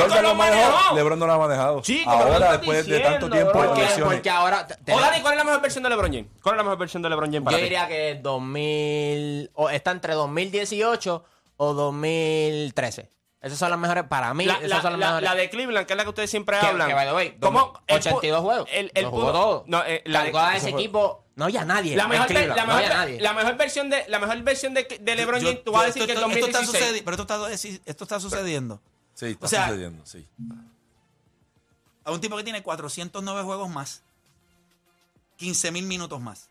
Jordan 0.00 0.22
lo 0.24 0.34
manejó. 0.34 0.94
LeBron 0.96 1.18
no 1.18 1.26
lo 1.26 1.32
ha 1.32 1.38
manejado. 1.38 1.82
Chico, 1.82 2.10
pero 2.10 2.24
¿qué 2.26 2.32
Ahora, 2.34 2.52
después 2.58 2.86
de 2.86 3.00
tanto 3.00 3.30
tiempo 3.30 3.62
de? 3.62 4.02
Porque, 4.02 4.30
ahora... 4.30 4.66
O 4.92 5.00
Dani, 5.00 5.20
¿cuál 5.22 5.34
es 5.34 5.38
la 5.38 5.44
mejor 5.44 5.60
versión 5.62 5.84
de 5.84 5.90
LeBron 5.90 6.12
James? 6.12 6.26
¿Cuál 6.42 6.54
es 6.54 6.56
la 6.58 6.62
mejor 6.64 6.78
versión 6.78 7.02
de 7.02 7.08
LeBron 7.10 7.30
James 7.32 7.44
para 7.44 7.56
Yo 7.56 7.58
ti? 7.58 7.62
diría 7.64 7.86
que 7.88 8.18
2000... 8.22 9.50
O 9.54 9.70
está 9.70 9.90
entre 9.92 10.14
2018 10.14 11.24
o 11.56 11.74
2013. 11.74 13.10
Esas 13.42 13.58
son 13.58 13.70
las 13.70 13.78
mejores 13.78 14.04
para 14.04 14.34
mí. 14.34 14.44
La, 14.44 14.54
esas 14.54 14.68
la- 14.68 14.82
son 14.82 14.92
las 14.92 15.00
la- 15.00 15.06
mejores. 15.06 15.28
la 15.30 15.34
de 15.34 15.48
Cleveland, 15.50 15.86
que 15.86 15.92
es 15.94 15.96
la 15.96 16.02
que 16.02 16.08
ustedes 16.10 16.30
siempre 16.30 16.56
hablan. 16.58 16.88
que, 16.88 16.94
by 16.94 17.06
the 17.06 17.14
way, 17.14 17.36
¿Cómo? 17.40 17.72
el 17.86 17.96
pu- 17.96 18.00
82 18.00 18.40
juegos. 18.42 18.68
El, 18.70 18.90
el 18.94 19.04
Lo 19.04 19.10
jugó 19.10 19.32
todo. 19.32 19.64
No, 19.66 19.82
eh, 19.86 20.02
la, 20.04 20.20
a 20.22 20.56
ese 20.56 20.72
fue- 20.72 20.80
equipo... 20.80 21.24
No 21.40 21.46
había 21.46 21.64
nadie. 21.64 21.96
la 21.96 22.06
mejor, 22.06 22.26
Cleveland, 22.26 22.54
la, 22.56 22.66
no 22.66 22.74
mejor, 22.76 22.94
nadie. 22.94 23.18
la 23.18 23.32
mejor 23.32 23.56
versión 23.56 23.88
de 23.88 24.04
la 24.08 24.18
mejor 24.18 24.42
versión 24.42 24.74
de, 24.74 24.82
de 25.00 25.16
LeBron 25.16 25.40
James, 25.40 25.64
tú 25.64 25.72
vas 25.72 25.84
a 25.84 25.86
decir 25.86 26.02
esto- 26.02 26.12
que 26.12 26.12
el 26.12 26.18
esto- 26.18 26.36
esto 26.36 26.46
está 26.46 26.58
2016. 26.60 26.84
sucedi- 27.00 27.02
Pero 27.02 27.22
esto 27.22 27.22
está, 27.50 27.80
esto 27.90 28.04
está 28.04 28.20
sucediendo. 28.20 28.82
Sí, 29.14 29.26
está 29.26 29.46
O 29.46 29.48
sea- 29.48 29.66
sucediendo, 29.68 30.04
sí. 30.04 30.28
A 32.04 32.12
un 32.12 32.20
tipo 32.20 32.36
que 32.36 32.44
tiene 32.44 32.62
409 32.62 33.42
juegos 33.42 33.70
más. 33.70 34.02
15 35.38 35.70
mil 35.72 35.86
minutos 35.86 36.20
más. 36.20 36.49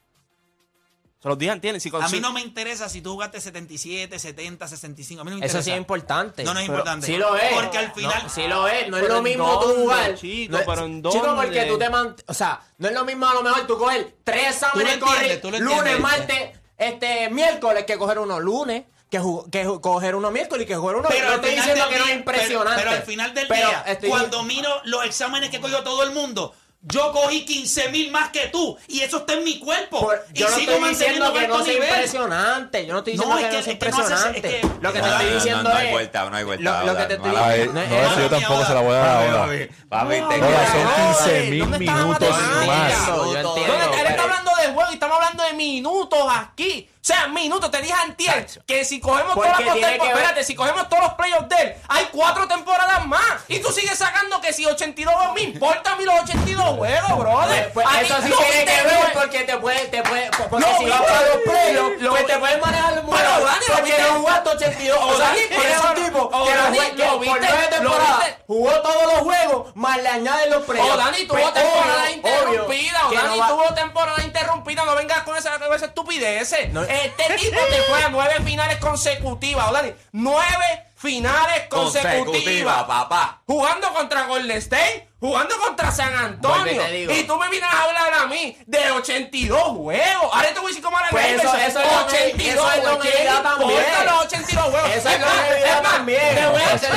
Se 1.21 1.27
los 1.27 1.38
digan, 1.38 1.60
tienen. 1.60 1.81
Si 1.81 1.89
A 1.94 2.07
mí 2.07 2.21
no 2.21 2.31
me 2.31 2.39
interesa 2.39 2.88
si 2.88 3.01
tú 3.01 3.12
jugaste 3.12 3.42
77, 3.42 4.18
70, 4.18 4.68
65. 4.69 5.19
A 5.21 5.24
mí 5.25 5.31
no 5.31 5.38
me 5.38 5.45
Eso 5.45 5.51
interesa. 5.57 5.66
sí 5.66 5.71
es 5.71 5.77
importante. 5.77 6.44
No, 6.45 6.54
no 6.54 6.60
es 6.62 6.66
Pero- 6.66 6.77
importante. 6.77 7.07
Sí 7.07 7.18
lo 7.18 7.36
es. 7.36 7.54
Porque 7.54 7.77
al 7.77 7.92
final- 7.92 8.24
No, 8.24 8.30
sí 8.30 8.48
lo 8.48 8.68
es. 8.69 8.88
No 8.89 8.95
es 8.98 9.04
¿Pero 9.04 9.16
lo 9.16 9.21
mismo 9.21 9.60
tú 9.60 9.68
jugar. 9.81 10.16
chico? 10.16 10.54
No 10.54 10.60
es- 10.60 10.66
¿Pero 10.66 10.86
en 10.86 11.04
Chico, 11.04 11.36
porque 11.36 11.66
tú 11.66 11.77
te 11.77 11.89
mant... 11.89 12.21
O 12.27 12.33
sea, 12.33 12.62
no 12.77 12.88
es 12.88 12.94
lo 12.94 13.04
mismo 13.04 13.27
a 13.27 13.33
lo 13.33 13.44
mejor 13.44 13.68
tú 13.68 13.77
coger 13.77 14.16
tres 14.24 14.48
exámenes 14.56 14.98
lo 15.00 15.60
lunes, 15.60 16.00
martes, 16.00 16.57
este, 16.77 17.30
miércoles, 17.30 17.83
que 17.86 17.98
coger 17.98 18.19
uno 18.19 18.39
lunes, 18.39 18.86
que, 19.10 19.19
que 19.51 19.66
coger 19.81 20.16
uno 20.16 20.31
miércoles 20.31 20.63
y 20.63 20.68
que 20.68 20.75
coger 20.75 20.95
uno... 20.95 21.10
Pero 21.10 21.27
no 21.31 21.36
estoy 21.36 21.56
diciendo 21.56 21.83
que 21.89 22.00
no 22.00 22.06
es 22.06 22.13
impresionante. 22.16 22.69
Pero, 22.77 22.89
pero 22.92 22.92
al 22.92 23.04
final 23.04 23.33
del 23.33 23.48
Pero 23.48 23.68
día, 23.68 23.83
estoy- 23.88 24.10
cuando 24.10 24.44
miro 24.44 24.69
los 24.86 25.04
exámenes 25.04 25.50
que 25.50 25.60
cogió 25.60 25.83
todo 25.83 26.04
el 26.04 26.12
mundo, 26.12 26.56
yo 26.81 27.12
cogí 27.12 27.44
15 27.46 27.90
mil 27.90 28.10
más 28.10 28.30
que 28.30 28.48
tú. 28.48 28.78
Y 28.88 29.02
eso 29.02 29.18
está 29.18 29.34
en 29.34 29.44
mi 29.44 29.60
cuerpo. 29.60 30.00
Por- 30.00 30.26
y 30.34 30.40
yo 30.40 30.50
no 30.50 30.56
sigo 30.56 30.72
estoy 30.72 30.81
manteniendo 30.90 31.26
diciendo 31.26 31.34
que 31.34 31.48
no 31.48 31.64
sea 31.66 31.74
nivel. 31.74 31.90
impresionante. 31.90 32.86
Yo 32.86 32.94
no 32.94 33.00
estoy 33.00 33.14
No, 33.16 33.24
diciendo 33.24 33.38
es 33.38 33.44
que, 33.44 33.50
que- 33.50 33.58
no 33.58 33.64
sea 33.64 33.74
es 33.74 33.80
que 33.80 33.90
no 33.90 33.98
haces- 33.98 34.12
impresionante. 34.12 34.48
es 34.48 34.62
que- 34.62 34.81
lo 34.81 34.94
que 34.94 35.00
te 35.02 35.06
No, 35.08 35.12
estoy 35.12 35.26
no, 35.26 35.30
no, 35.31 35.36
diciendo 35.36 35.64
no 35.70 35.76
hay 35.76 35.86
es... 35.88 35.92
vuelta, 35.94 36.30
no 36.30 36.36
hay 36.38 36.44
vuelta, 36.46 36.80
Lo, 36.80 36.86
lo 36.94 36.98
que 36.98 37.04
te 37.06 37.14
estoy 37.16 37.31
diciendo... 37.31 37.74
no, 37.74 37.81
es- 37.81 38.12
eso 38.12 38.20
yo 38.22 38.30
tampoco 38.30 38.66
se 38.66 38.74
la 38.74 38.81
voy 38.81 38.94
a 38.95 38.98
dar 39.00 39.28
ahora. 39.40 39.68
Papi, 39.90 40.16
son 40.19 40.30
no, 40.30 40.38
15 40.38 41.48
eh, 41.48 41.50
mil 41.50 41.59
¿dónde 41.59 41.78
está 41.80 41.92
la 41.95 42.04
minutos 42.04 42.30
más. 42.30 43.07
Yo 43.07 43.16
¿Dónde 43.16 43.40
entiendo, 43.42 43.94
él 44.00 44.07
está 44.07 44.21
hablando 44.24 44.52
de 44.56 44.68
juego 44.74 44.92
y 44.92 44.94
estamos 44.94 45.16
hablando 45.18 45.44
de 45.44 45.54
minutos 45.54 46.19
aquí? 46.30 46.90
O 47.02 47.06
sea, 47.10 47.28
minutos. 47.28 47.72
Te 47.72 47.82
dije 47.82 47.94
antier 47.94 48.46
que 48.68 48.84
si 48.84 49.00
cogemos 49.00 49.34
Porque 49.34 49.50
todas 49.50 49.62
las 49.66 49.74
postemporadas- 49.76 50.00
que 50.00 50.08
ver- 50.08 50.18
espérate, 50.18 50.44
si 50.44 50.54
cogemos 50.56 50.90
todos 50.90 51.04
los 51.04 51.14
playoffs 51.14 51.48
de 51.50 51.56
él, 51.62 51.76
hay 51.88 52.10
cuatro 52.12 52.46
temporadas 52.48 53.06
más. 53.08 53.24
Y 53.48 53.60
tú 53.60 53.72
sigues 53.72 53.98
sacando 53.98 54.42
que 54.42 54.52
si 54.52 54.66
82 54.66 55.14
juegos, 55.16 55.34
me 55.34 55.42
importa 55.44 55.94
a 55.94 55.96
mí 55.96 56.04
los 56.04 56.20
82 56.22 56.76
juegos, 56.76 57.18
brother. 57.18 57.72
Pues, 57.74 57.88
pues 57.90 58.02
eso 58.04 58.22
sí 58.22 58.30
no 58.30 58.38
tiene 58.38 58.66
que 58.66 58.82
ver 58.84 59.14
porque 59.14 59.40
te 59.46 59.58
puede, 59.58 59.86
te 59.88 60.04
puede, 60.04 60.30
porque 60.32 60.66
No, 60.66 60.78
si 60.78 60.86
vas 60.90 61.02
para 61.02 61.22
los 61.22 61.38
playoffs, 61.46 62.02
lo- 62.02 62.10
pues 62.12 62.26
te 62.28 62.38
puedes 62.38 62.62
manejar 62.62 62.94
el 62.94 63.00
Pero, 63.00 63.46
Dani, 63.46 63.66
lo 63.70 63.76
porque 63.76 63.98
no 64.02 64.14
jugaste 64.20 64.50
82. 64.50 65.00
O, 65.02 65.18
sea, 65.18 65.28
Dani, 65.30 65.40
por 65.56 65.66
eso 65.66 65.88
un 65.88 65.96
tipo 66.06 66.30
que, 66.30 66.36
lo 66.36 66.62
Dani, 66.64 66.80
que 66.80 67.06
lo 67.06 67.12
por 67.12 67.20
viste- 67.22 67.40
nueve 67.40 67.64
lo 67.64 67.78
temporadas 67.78 68.30
jugó 68.46 68.72
todos 68.82 69.04
los 69.14 69.22
juegos, 69.22 69.76
más 69.76 69.98
le 70.02 70.10
añaden 70.10 70.50
los 70.50 70.64
playoffs. 70.66 70.94
O 70.94 70.98
Dani 70.98 71.26
tuvo 71.26 71.40
Pues, 71.40 71.54
temporada 71.54 72.12
interrumpida, 72.12 73.08
o 73.08 73.10
que 73.10 73.16
Dani 73.16 73.40
tuvo 73.48 73.74
temporada 73.74 74.24
interrumpida, 74.24 74.84
no 74.86 74.96
vengas 74.96 75.24
con 75.24 75.38
esa, 75.38 75.58
con 75.60 75.74
esa 75.74 75.86
estupidez. 75.86 76.54
Este 76.90 77.24
tipo 77.38 77.60
te 77.69 77.81
fue 77.84 78.04
a 78.04 78.10
nueve 78.10 78.34
finales 78.44 78.78
consecutivas, 78.80 79.69
o 79.69 79.74
Dani, 79.74 79.94
nueve 80.12 80.86
finales 80.96 81.68
consecutivas. 81.69 82.84
papá. 82.86 83.39
Jugando 83.50 83.92
contra 83.96 84.26
Golden 84.28 84.58
State, 84.60 85.10
jugando 85.20 85.58
contra 85.58 85.92
San 85.92 86.14
Antonio. 86.14 86.84
Y 87.12 87.24
tú 87.24 87.36
me 87.40 87.50
vienes 87.50 87.68
a 87.68 87.82
hablar 87.86 88.14
a 88.22 88.28
mí 88.28 88.56
de 88.68 88.92
82 88.92 89.60
juegos. 89.76 90.30
Ahora 90.32 90.54
te 90.54 90.60
voy 90.60 90.66
a 90.66 90.68
decir 90.68 90.84
cómo 90.84 91.00
la 91.00 91.10
Pues 91.10 91.26
eso- 91.42 91.56
eso 91.56 91.80
es 91.82 91.92
lo- 91.92 92.06
82 92.06 92.46
eso 92.46 92.72
es 92.72 92.78
lo 92.78 92.84
juegos. 92.84 93.06
que 93.06 93.12
¿Quién 93.12 93.26
da 93.26 93.34
importa 93.38 93.58
también. 93.58 94.06
los 94.06 94.22
82 94.26 94.64
juegos? 94.70 94.90
Eso 94.92 95.10
es 95.10 95.16
Es 95.16 95.20
lo 95.20 95.26
más, 95.26 95.36
que 95.48 95.54
da 95.54 95.58
es 95.78 95.82
más, 95.82 95.92
también. 95.94 96.36
Te 96.36 96.46
voy 96.46 96.62
a 96.62 96.78
te- 96.78 96.88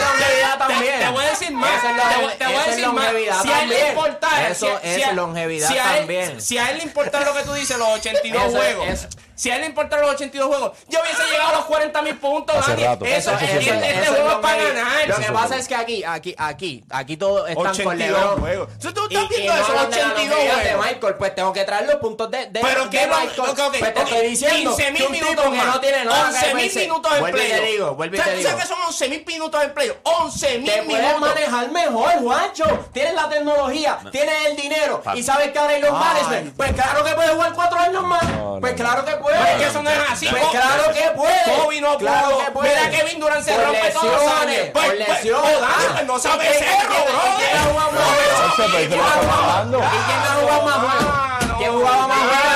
también. 0.59 0.99
Te 1.01 1.09
voy 1.09 1.25
a 1.25 1.29
decir 1.31 1.51
más. 1.53 1.81
Te 1.81 1.89
voy- 2.23 2.35
te 2.37 2.45
voy 2.47 2.55
a 2.55 2.65
decir 2.67 2.87
más. 2.89 2.95
longevidad 3.07 3.43
Si 3.43 3.51
a 3.51 3.63
él 3.63 3.69
le 3.71 3.89
importara. 3.89 4.49
Eso 4.49 4.79
si, 4.83 4.89
es 5.03 5.13
longevidad 5.15 5.69
si 5.71 5.79
a 5.79 5.93
él- 5.93 5.99
también. 6.01 6.41
Si 6.43 6.59
a 6.59 6.71
él 6.71 6.77
le 6.77 6.83
importara 6.83 7.25
lo 7.25 7.33
que 7.35 7.43
tú 7.45 7.55
dices, 7.55 7.79
los 7.79 7.89
82 7.89 8.45
Eso- 8.45 8.57
juegos. 8.59 9.07
Si 9.35 9.51
a 9.51 9.57
él 9.57 9.63
le 9.63 9.67
importara 9.69 10.03
los 10.03 10.11
82 10.13 10.47
juegos, 10.49 10.73
yo 10.89 11.01
hubiese 11.01 11.25
llegado 11.25 11.49
a 11.49 11.53
los 11.57 11.65
40 11.65 12.03
mil 12.03 12.17
puntos, 12.19 12.55
Hace 12.55 12.73
Dani. 12.73 12.85
rato. 12.85 13.05
Eso, 13.07 13.31
Eso 13.33 13.39
es 13.45 13.51
este, 13.67 14.07
juego 14.07 14.29
es 14.31 14.35
para 14.37 14.57
ganar. 14.63 15.09
Lo 15.09 15.17
que 15.17 15.33
pasa 15.33 15.57
es 15.57 15.67
que 15.67 15.75
aquí, 15.75 16.05
aquí, 16.05 16.35
aquí, 16.49 16.85
aquí 16.91 17.17
todos 17.17 17.49
están 17.49 17.63
con 17.65 17.67
82 17.73 17.99
LeBron. 17.99 18.41
juegos. 18.41 18.69
Si 18.79 18.93
tú 18.93 19.01
Y- 19.09 19.15
estás 19.17 19.31
y 19.31 19.35
viendo 19.35 19.53
no 19.57 19.63
eso, 19.63 19.71
hablan 19.73 19.91
de 19.91 19.97
la 19.97 20.03
82 20.07 20.29
longevidad 20.29 20.57
de 20.63 20.71
juegos. 20.71 20.87
Michael, 20.87 21.15
pues 21.15 21.35
tengo 21.35 21.53
que 21.53 21.65
traer 21.65 21.87
los 21.87 21.95
puntos 21.97 22.31
de, 22.31 22.47
de, 22.47 22.61
Pero 22.61 22.85
de 22.85 22.91
que 22.91 23.07
no, 23.07 23.21
Michael. 23.21 23.41
ok, 23.41 23.59
ok, 23.59 23.77
Pues 23.79 23.95
te 23.95 24.03
estoy 24.03 24.27
diciendo 24.29 24.77
15 24.77 24.91
mil 24.93 25.01
que 25.03 25.07
un 25.07 25.13
tipo 25.13 25.25
minutos 25.27 25.45
que 25.53 25.57
más. 25.59 25.67
no 25.67 25.81
tiene 25.81 26.05
nada 26.05 26.27
11 26.29 26.47
que 26.47 26.55
mil 26.55 26.65
verse- 26.65 26.81
minutos 26.81 27.13
en 27.15 27.21
Vuelve 27.21 27.47
y 27.47 27.51
te 27.51 27.61
digo, 27.63 27.95
vuelve 27.95 28.17
y 28.17 28.21
¿Sabes- 28.21 28.35
te 28.37 28.43
¿Sabes 28.43 28.57
digo. 28.59 28.61
que 28.69 28.75
son 28.75 28.89
11 28.89 29.09
mil 29.09 29.25
minutos 29.27 29.63
en 29.63 29.75
playoff? 29.75 29.97
11 30.03 30.59
mil 30.59 30.71
Te 30.71 30.83
puedes 30.83 31.03
minutos. 31.03 31.21
manejar 31.21 31.71
mejor, 31.71 32.13
Juancho. 32.21 32.65
Tienes 32.93 33.15
la 33.15 33.29
tecnología, 33.29 33.99
tienes 34.11 34.35
el 34.47 34.57
dinero 34.57 35.03
y 35.15 35.23
sabes 35.23 35.53
que 35.53 35.59
ahora 35.59 35.75
hay 35.75 35.81
los 35.83 35.93
management. 35.93 36.57
Pues 36.57 36.73
claro 36.73 37.05
que 37.05 37.15
puedes 37.15 37.31
jugar 37.33 37.53
cuatro 37.55 37.79
años 37.79 38.03
más. 38.05 38.23
No, 38.23 38.59
pues 38.61 38.75
claro 38.75 39.05
que 39.05 39.13
puedes. 39.17 39.39
Pero 39.41 39.51
es 39.53 39.63
que 39.63 39.69
eso 39.69 39.83
no 39.83 39.91
es 39.91 39.99
así. 40.11 40.27
Pues 40.29 40.43
Co- 40.43 40.51
claro 40.51 40.93
que 40.93 41.11
puede. 41.17 41.43
Kobe 41.63 41.81
no 41.81 41.99
Claro 41.99 42.31
pudo. 42.31 42.45
que 42.45 42.51
puede. 42.53 42.69
Mira 42.77 42.91
que 42.91 42.97
Kevin 42.99 43.21
Durant 43.21 43.45
se 43.45 43.53
Por 43.53 43.65
rompe 43.65 43.91
todos 43.91 44.05
los 44.05 44.15
años. 44.23 44.47
lesiones, 44.47 44.71
Pues, 44.73 44.85
por 44.87 44.97
pues, 44.97 45.09
lesiones. 45.09 45.57
joder, 45.89 46.07
no 46.07 46.19
sabe 46.19 46.32
¿Y 46.35 46.39
quién- 46.39 46.89
brother. 46.89 47.57
ha 47.57 47.63
jugado 47.65 47.93
más 47.93 48.05
juegos? 48.05 48.53
pero 48.57 48.69
¿Y 48.69 48.83
eso 48.83 48.89
quién 48.89 48.99
lo 48.99 49.05
ha 49.05 49.09
estamos 49.09 49.27
jugado- 49.27 49.51
hablando. 49.51 49.79
¿Y 49.79 49.99
quién 50.07 50.21
ha 50.23 50.35
jugado 50.41 50.63
más 50.63 50.77
juegos? 50.83 51.49
no, 51.49 51.57
¿Quién 51.59 51.73
jugaba 51.73 52.07
más 52.09 52.19
juegos 52.19 52.52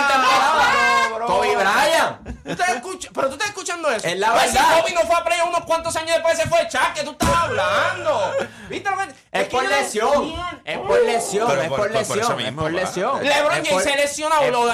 escuch- 2.80 3.10
pero 3.14 3.28
tú 3.28 3.34
estás 3.34 3.48
escuchando 3.48 3.90
eso. 3.90 4.06
Es 4.06 4.18
la 4.18 4.32
verdad. 4.32 4.46
Si 4.76 4.80
Kobe 4.82 4.92
no 4.94 5.00
fue 5.02 5.16
a 5.16 5.24
play 5.24 5.38
unos 5.46 5.64
cuantos 5.64 5.94
años 5.96 6.12
después 6.14 6.36
se 6.36 6.48
fue 6.48 6.66
Chuck, 6.68 6.92
que 6.94 7.02
tú 7.02 7.10
estás 7.12 7.28
hablando. 7.30 8.32
¿Viste 8.68 8.90
lo 8.90 8.96
que 8.98 9.02
Es 9.32 9.44
que 9.44 9.50
por 9.50 9.68
lesión. 9.68 10.34
Es 10.64 10.78
por 10.78 11.02
lesión. 11.04 11.46
Pero 11.48 11.62
Es 11.62 11.68
por- 11.68 11.90
lesión. 11.90 12.40
Es 12.40 12.52
por 12.52 12.70
lesión. 12.72 13.22
LeBron 13.24 13.52
Es 13.52 13.68
James 13.68 13.84
se 13.84 13.90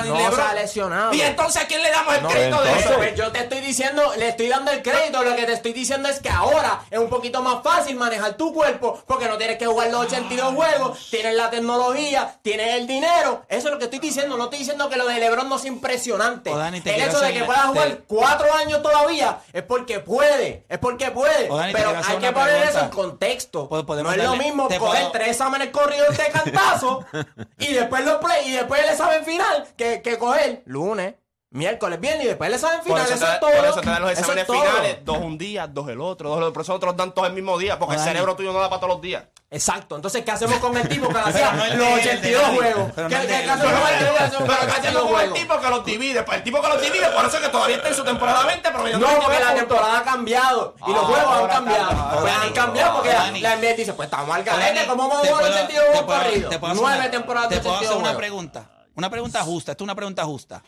No 0.08 0.14
LeBron. 0.16 0.34
se 0.36 0.42
ha 0.42 0.54
lesionado. 0.54 1.12
Y 1.14 1.20
entonces, 1.20 1.62
¿a 1.62 1.66
quién 1.66 1.82
le 1.82 1.90
damos 1.90 2.14
el 2.14 2.22
No, 2.22 2.28
crédito 2.28 2.62
de 2.62 2.78
eso? 2.78 2.94
Pues 2.96 3.14
yo 3.16 3.32
te 3.32 3.40
estoy 3.40 3.60
diciendo, 3.60 4.12
le 4.16 4.28
estoy 4.28 4.48
dando 4.48 4.70
el 4.70 4.82
crédito. 4.82 5.22
Lo 5.22 5.34
que 5.36 5.44
te 5.44 5.52
estoy 5.52 5.72
diciendo 5.72 6.08
es 6.08 6.20
que 6.20 6.30
ahora 6.30 6.80
es 6.90 6.98
un 6.98 7.08
poquito 7.08 7.42
más 7.42 7.62
fácil 7.62 7.96
manejar 7.96 8.34
tu 8.34 8.52
cuerpo 8.52 9.02
porque 9.06 9.26
no 9.28 9.36
tienes 9.36 9.58
que 9.58 9.66
jugar 9.66 9.90
los 9.90 10.06
82 10.06 10.54
juegos, 10.54 11.08
tienes 11.10 11.34
la 11.34 11.50
tecnología, 11.50 12.36
tienes 12.42 12.74
el 12.76 12.86
dinero. 12.86 13.44
Eso 13.48 13.68
es 13.68 13.72
lo 13.72 13.78
que 13.78 13.84
estoy 13.84 13.98
diciendo. 13.98 14.36
No 14.36 14.44
estoy 14.44 14.60
diciendo 14.60 14.88
que 14.88 14.96
lo 14.96 15.06
de 15.06 15.18
LeBron 15.18 15.48
no 15.48 15.56
es 15.56 15.64
impresionante. 15.64 16.50
Dani, 16.72 16.80
te 16.80 16.94
el 16.94 17.08
hecho 17.08 17.20
de 17.20 17.32
que 17.32 17.44
pueda 17.44 17.62
jugar 17.68 17.88
te- 17.88 17.96
cuatro 18.06 18.54
años 18.54 18.82
todavía 18.82 19.38
es 19.52 19.62
porque 19.62 20.00
puede. 20.00 20.64
Es 20.68 20.78
porque 20.78 21.10
puede. 21.10 21.50
O 21.50 21.56
Dani, 21.56 21.72
te 21.72 21.78
Pero 21.78 21.90
hay 21.90 22.16
que 22.18 22.32
poner 22.32 22.48
pregunta. 22.48 22.68
eso 22.70 22.80
en 22.80 22.88
contexto. 22.90 23.68
No 23.70 24.10
es 24.12 24.16
lo 24.24 24.36
mismo 24.36 24.68
coger 24.68 24.78
puedo- 24.78 25.10
tres 25.12 25.28
exámenes 25.28 25.68
corridos 25.70 26.16
de 26.16 26.26
cantazo 26.28 27.04
y 27.58 27.72
después 27.72 28.04
los 28.04 28.16
play 28.24 28.48
y 28.48 28.52
después 28.52 28.82
el 28.82 28.90
examen 28.90 29.24
final 29.24 29.66
que, 29.76 30.02
que 30.02 30.18
coger 30.18 30.62
lunes, 30.66 31.14
miércoles, 31.52 32.00
viernes 32.00 32.24
y 32.24 32.28
después 32.28 32.48
el 32.48 32.54
examen 32.54 32.78
Por 32.78 32.86
final. 32.86 33.02
eso, 33.04 33.14
Eso, 33.14 33.24
te, 33.26 33.32
es 33.34 33.40
todo. 33.40 33.50
por 33.50 33.64
eso 33.66 33.80
te 33.80 33.90
dan 33.90 34.02
los 34.02 34.10
es 34.12 34.18
exámenes 34.18 34.46
todo. 34.46 34.62
finales, 34.62 34.98
dos 35.04 35.18
un 35.18 35.38
día, 35.38 35.66
dos 35.66 35.88
el 35.88 36.00
otro, 36.00 36.28
dos 36.30 36.38
el 36.38 36.44
otro. 36.44 36.52
Por 36.54 36.62
eso 36.62 36.74
otros 36.74 36.96
dan 36.96 37.12
todos 37.12 37.28
el 37.28 37.34
mismo 37.34 37.58
día, 37.58 37.78
porque 37.78 37.96
el 37.96 38.00
cerebro 38.00 38.34
tuyo 38.36 38.52
no 38.52 38.58
da 38.60 38.68
para 38.68 38.80
todos 38.80 38.94
los 38.94 39.02
días. 39.02 39.24
Exacto. 39.50 39.96
Entonces, 39.96 40.24
¿qué 40.24 40.30
hacemos 40.30 40.56
con 40.60 40.74
el 40.76 40.88
tipo 40.88 41.08
que 41.10 41.18
hacía 41.18 41.52
no 41.52 41.58
los 41.58 41.66
él, 41.66 41.72
el 41.72 41.78
de 41.78 41.94
82 41.94 42.42
Dani. 42.42 42.56
juegos? 42.56 42.92
Pero 42.94 43.08
¿Qué, 43.08 43.14
no 43.14 43.52
hacemos 43.52 43.80
con 43.80 43.92
el 43.92 43.98
tipo 43.98 44.12
que 44.16 44.22
hacía 44.24 44.38
los 44.40 44.48
¿qué 44.48 44.54
hacemos 44.54 44.72
82 44.72 45.02
con 45.02 45.10
el 45.12 45.14
juegos? 45.28 45.38
tipo 45.38 45.60
que 45.60 45.68
los 45.70 45.84
divide? 45.84 46.22
Pues 46.22 46.36
el 46.38 46.44
tipo 46.44 46.62
que 46.62 46.68
los 46.68 46.80
divide, 46.82 47.06
por 47.10 47.24
eso 47.26 47.36
es 47.36 47.42
que 47.42 47.48
todavía 47.50 47.76
está 47.76 47.88
en 47.88 47.94
su 47.94 48.04
temporada 48.04 48.46
20, 48.46 48.70
pero 48.72 48.88
ya 48.88 48.98
No, 48.98 49.06
porque 49.20 49.40
la 49.40 49.54
temporada 49.54 49.98
ha 49.98 50.02
cambiado 50.02 50.74
y 50.86 50.90
los 50.90 51.02
Ah, 51.02 51.06
juegos 51.06 51.38
han 51.42 51.48
cambiado. 51.48 52.20
Pues 52.22 52.32
han 52.34 52.52
cambiado 52.54 52.94
porque 52.94 53.12
la, 53.12 53.56
NBA 53.56 53.72
dice, 53.74 53.92
pues 53.92 54.06
estamos 54.06 54.34
al 54.34 54.42
garete, 54.42 54.86
¿cómo 54.86 55.06
vamos 55.08 55.16
a 55.16 55.28
jugar 55.28 55.40
puedo- 55.42 55.52
82 55.54 55.84
te 55.84 55.98
juegos 55.98 56.22
corridos? 56.24 56.54
Nueve 56.80 56.96
una- 56.98 57.10
temporadas 57.10 57.50
de 57.50 57.56
Te 57.56 57.62
puedo 57.62 57.76
hacer 57.76 57.88
82 57.88 57.96
una 58.00 58.08
juegos. 58.08 58.16
pregunta. 58.18 58.70
Una 58.94 59.10
pregunta 59.10 59.42
justa. 59.42 59.72
Esto 59.72 59.84
es 59.84 59.86
una 59.86 59.94
pregunta 59.94 60.24
justa. 60.24 60.62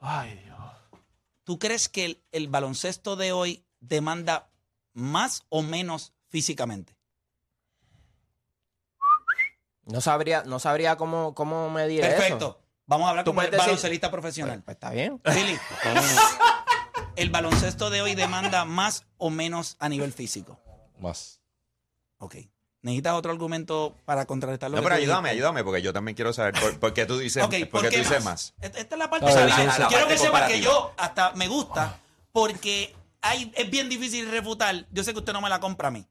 Ay, 0.00 0.34
Dios. 0.44 0.58
¿Tú 1.44 1.58
crees 1.58 1.88
que 1.88 2.04
el, 2.06 2.22
el 2.32 2.48
baloncesto 2.48 3.16
de 3.16 3.32
hoy 3.32 3.64
demanda 3.80 4.50
más 4.92 5.44
o 5.48 5.62
menos 5.62 6.12
físicamente? 6.28 6.96
No 9.84 10.00
sabría, 10.00 10.42
no 10.44 10.58
sabría 10.58 10.96
cómo, 10.96 11.34
cómo 11.34 11.68
medir 11.70 12.04
eso. 12.04 12.16
Perfecto. 12.16 12.62
Vamos 12.86 13.06
a 13.06 13.10
hablar 13.10 13.24
Tú 13.24 13.30
como 13.32 13.42
el 13.42 13.48
puedes 13.48 13.60
decir- 13.60 13.68
baloncelista 13.70 14.10
profesional. 14.10 14.62
Pues 14.62 14.76
está 14.76 14.90
bien. 14.90 15.20
Billy, 15.24 15.58
¿el 17.16 17.30
baloncesto 17.30 17.90
de 17.90 18.02
hoy 18.02 18.14
demanda 18.14 18.64
más 18.64 19.06
o 19.16 19.30
menos 19.30 19.76
a 19.80 19.88
nivel 19.88 20.12
físico? 20.12 20.60
Más. 20.98 21.40
Ok. 22.18 22.36
¿Necesitas 22.82 23.12
otro 23.14 23.30
argumento 23.32 23.94
para 24.06 24.24
contrarrestar 24.24 24.70
lo 24.70 24.76
No, 24.78 24.82
que 24.82 24.88
pero 24.88 24.96
tú 24.96 25.02
ayúdame, 25.02 25.28
dijiste? 25.30 25.42
ayúdame, 25.46 25.64
porque 25.64 25.82
yo 25.82 25.92
también 25.92 26.14
quiero 26.14 26.32
saber 26.32 26.54
por, 26.58 26.78
por 26.80 26.94
qué 26.94 27.04
tú 27.04 27.18
dices, 27.18 27.42
Ok, 27.42 27.50
por 27.60 27.68
¿por 27.68 27.82
qué 27.82 27.88
qué 27.90 27.96
tú 27.96 28.02
dices 28.04 28.24
más? 28.24 28.54
más. 28.54 28.54
Esta 28.60 28.78
esta 28.80 28.94
es 28.94 28.98
la 28.98 29.10
parte. 29.10 29.26
A 29.26 29.34
ver, 29.34 29.44
o 29.44 29.48
sea, 29.48 29.56
sí, 29.56 29.64
la- 29.66 29.72
sí. 29.74 29.80
La 29.82 29.88
quiero 29.88 30.04
parte 30.06 30.14
que 30.14 30.18
sepa 30.18 30.46
que 30.46 30.52
comparativa. 30.54 30.64
yo 30.72 30.94
hasta 30.96 31.32
me 31.32 31.48
gusta 31.48 31.98
porque 32.32 32.94
hay, 33.20 33.52
es 33.54 33.70
bien 33.70 33.88
difícil 33.90 34.30
refutar. 34.30 34.86
Yo 34.92 35.04
sé 35.04 35.12
que 35.12 35.18
usted 35.18 35.32
no 35.34 35.40
me 35.42 35.48
la 35.50 35.60
compra 35.60 35.88
a 35.88 35.90
mí. 35.90 36.06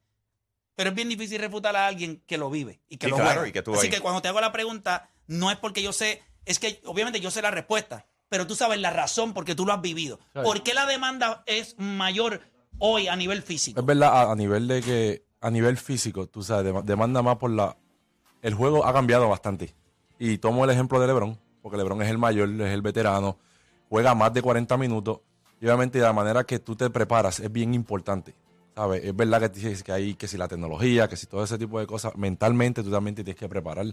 Pero 0.76 0.92
es 0.92 0.96
bien 0.96 1.10
difícil 1.10 1.42
refutar 1.42 1.76
a 1.76 1.88
alguien 1.88 2.24
que 2.28 2.38
lo 2.38 2.50
vive 2.50 2.82
y 2.88 2.98
que 2.98 3.08
Sí, 3.08 3.12
lo 3.12 3.18
claro, 3.18 3.32
juega. 3.42 3.48
y 3.48 3.52
que 3.52 3.62
tú 3.64 3.74
Así 3.74 3.88
ahí. 3.88 3.90
que 3.92 4.00
cuando 4.00 4.22
te 4.22 4.28
hago 4.28 4.40
la 4.40 4.52
pregunta, 4.52 5.10
no 5.28 5.52
es 5.52 5.58
porque 5.58 5.82
yo 5.82 5.92
sé, 5.92 6.22
es 6.46 6.60
que 6.60 6.82
obviamente 6.86 7.20
yo 7.20 7.32
sé 7.32 7.42
la 7.42 7.52
respuesta, 7.52 8.06
pero 8.30 8.46
tú 8.48 8.56
sabes 8.56 8.80
la 8.80 8.92
razón 8.92 9.34
porque 9.34 9.56
tú 9.56 9.66
lo 9.66 9.74
has 9.74 9.82
vivido. 9.82 10.20
¿Por 10.34 10.62
qué 10.64 10.74
la 10.76 10.86
demanda 10.86 11.44
es 11.48 11.76
mayor 11.80 12.42
hoy 12.78 13.08
a 13.10 13.16
nivel 13.18 13.42
físico? 13.42 13.80
Es 13.80 13.86
verdad, 13.86 14.10
a, 14.14 14.32
a 14.32 14.36
nivel 14.36 14.68
de 14.70 14.82
que, 14.82 15.26
a 15.42 15.50
nivel 15.50 15.78
físico, 15.78 16.28
tú 16.28 16.44
sabes, 16.44 16.72
dem- 16.74 16.84
demanda 16.84 17.22
más 17.22 17.38
por 17.38 17.52
la. 17.52 17.76
El 18.42 18.54
juego 18.54 18.86
ha 18.86 18.94
cambiado 18.94 19.28
bastante. 19.30 19.74
Y 20.18 20.38
tomo 20.38 20.64
el 20.66 20.70
ejemplo 20.72 21.00
de 21.00 21.08
LeBron, 21.08 21.38
porque 21.62 21.78
LeBron 21.78 22.02
es 22.02 22.10
el 22.10 22.18
mayor, 22.18 22.50
es 22.50 22.74
el 22.74 22.82
veterano, 22.82 23.38
juega 23.90 24.14
más 24.16 24.34
de 24.34 24.42
40 24.42 24.78
minutos. 24.78 25.20
Y 25.62 25.66
obviamente 25.66 26.00
la 26.00 26.14
manera 26.14 26.44
que 26.44 26.60
tú 26.60 26.76
te 26.76 26.90
preparas 26.90 27.40
es 27.40 27.52
bien 27.52 27.74
importante. 27.74 28.34
¿Sabes? 28.76 29.04
Es 29.04 29.16
verdad 29.16 29.42
que, 29.42 29.50
tienes- 29.50 29.84
que 29.84 29.92
hay 29.92 30.14
que 30.16 30.28
si 30.28 30.38
la 30.38 30.48
tecnología, 30.48 31.08
que 31.10 31.18
si 31.18 31.26
todo 31.28 31.44
ese 31.44 31.58
tipo 31.58 31.80
de 31.80 31.88
cosas, 31.88 32.16
mentalmente 32.16 32.82
tú 32.84 32.90
también 32.92 33.16
te 33.16 33.24
tienes 33.24 33.40
que 33.40 33.50
preparar. 33.50 33.86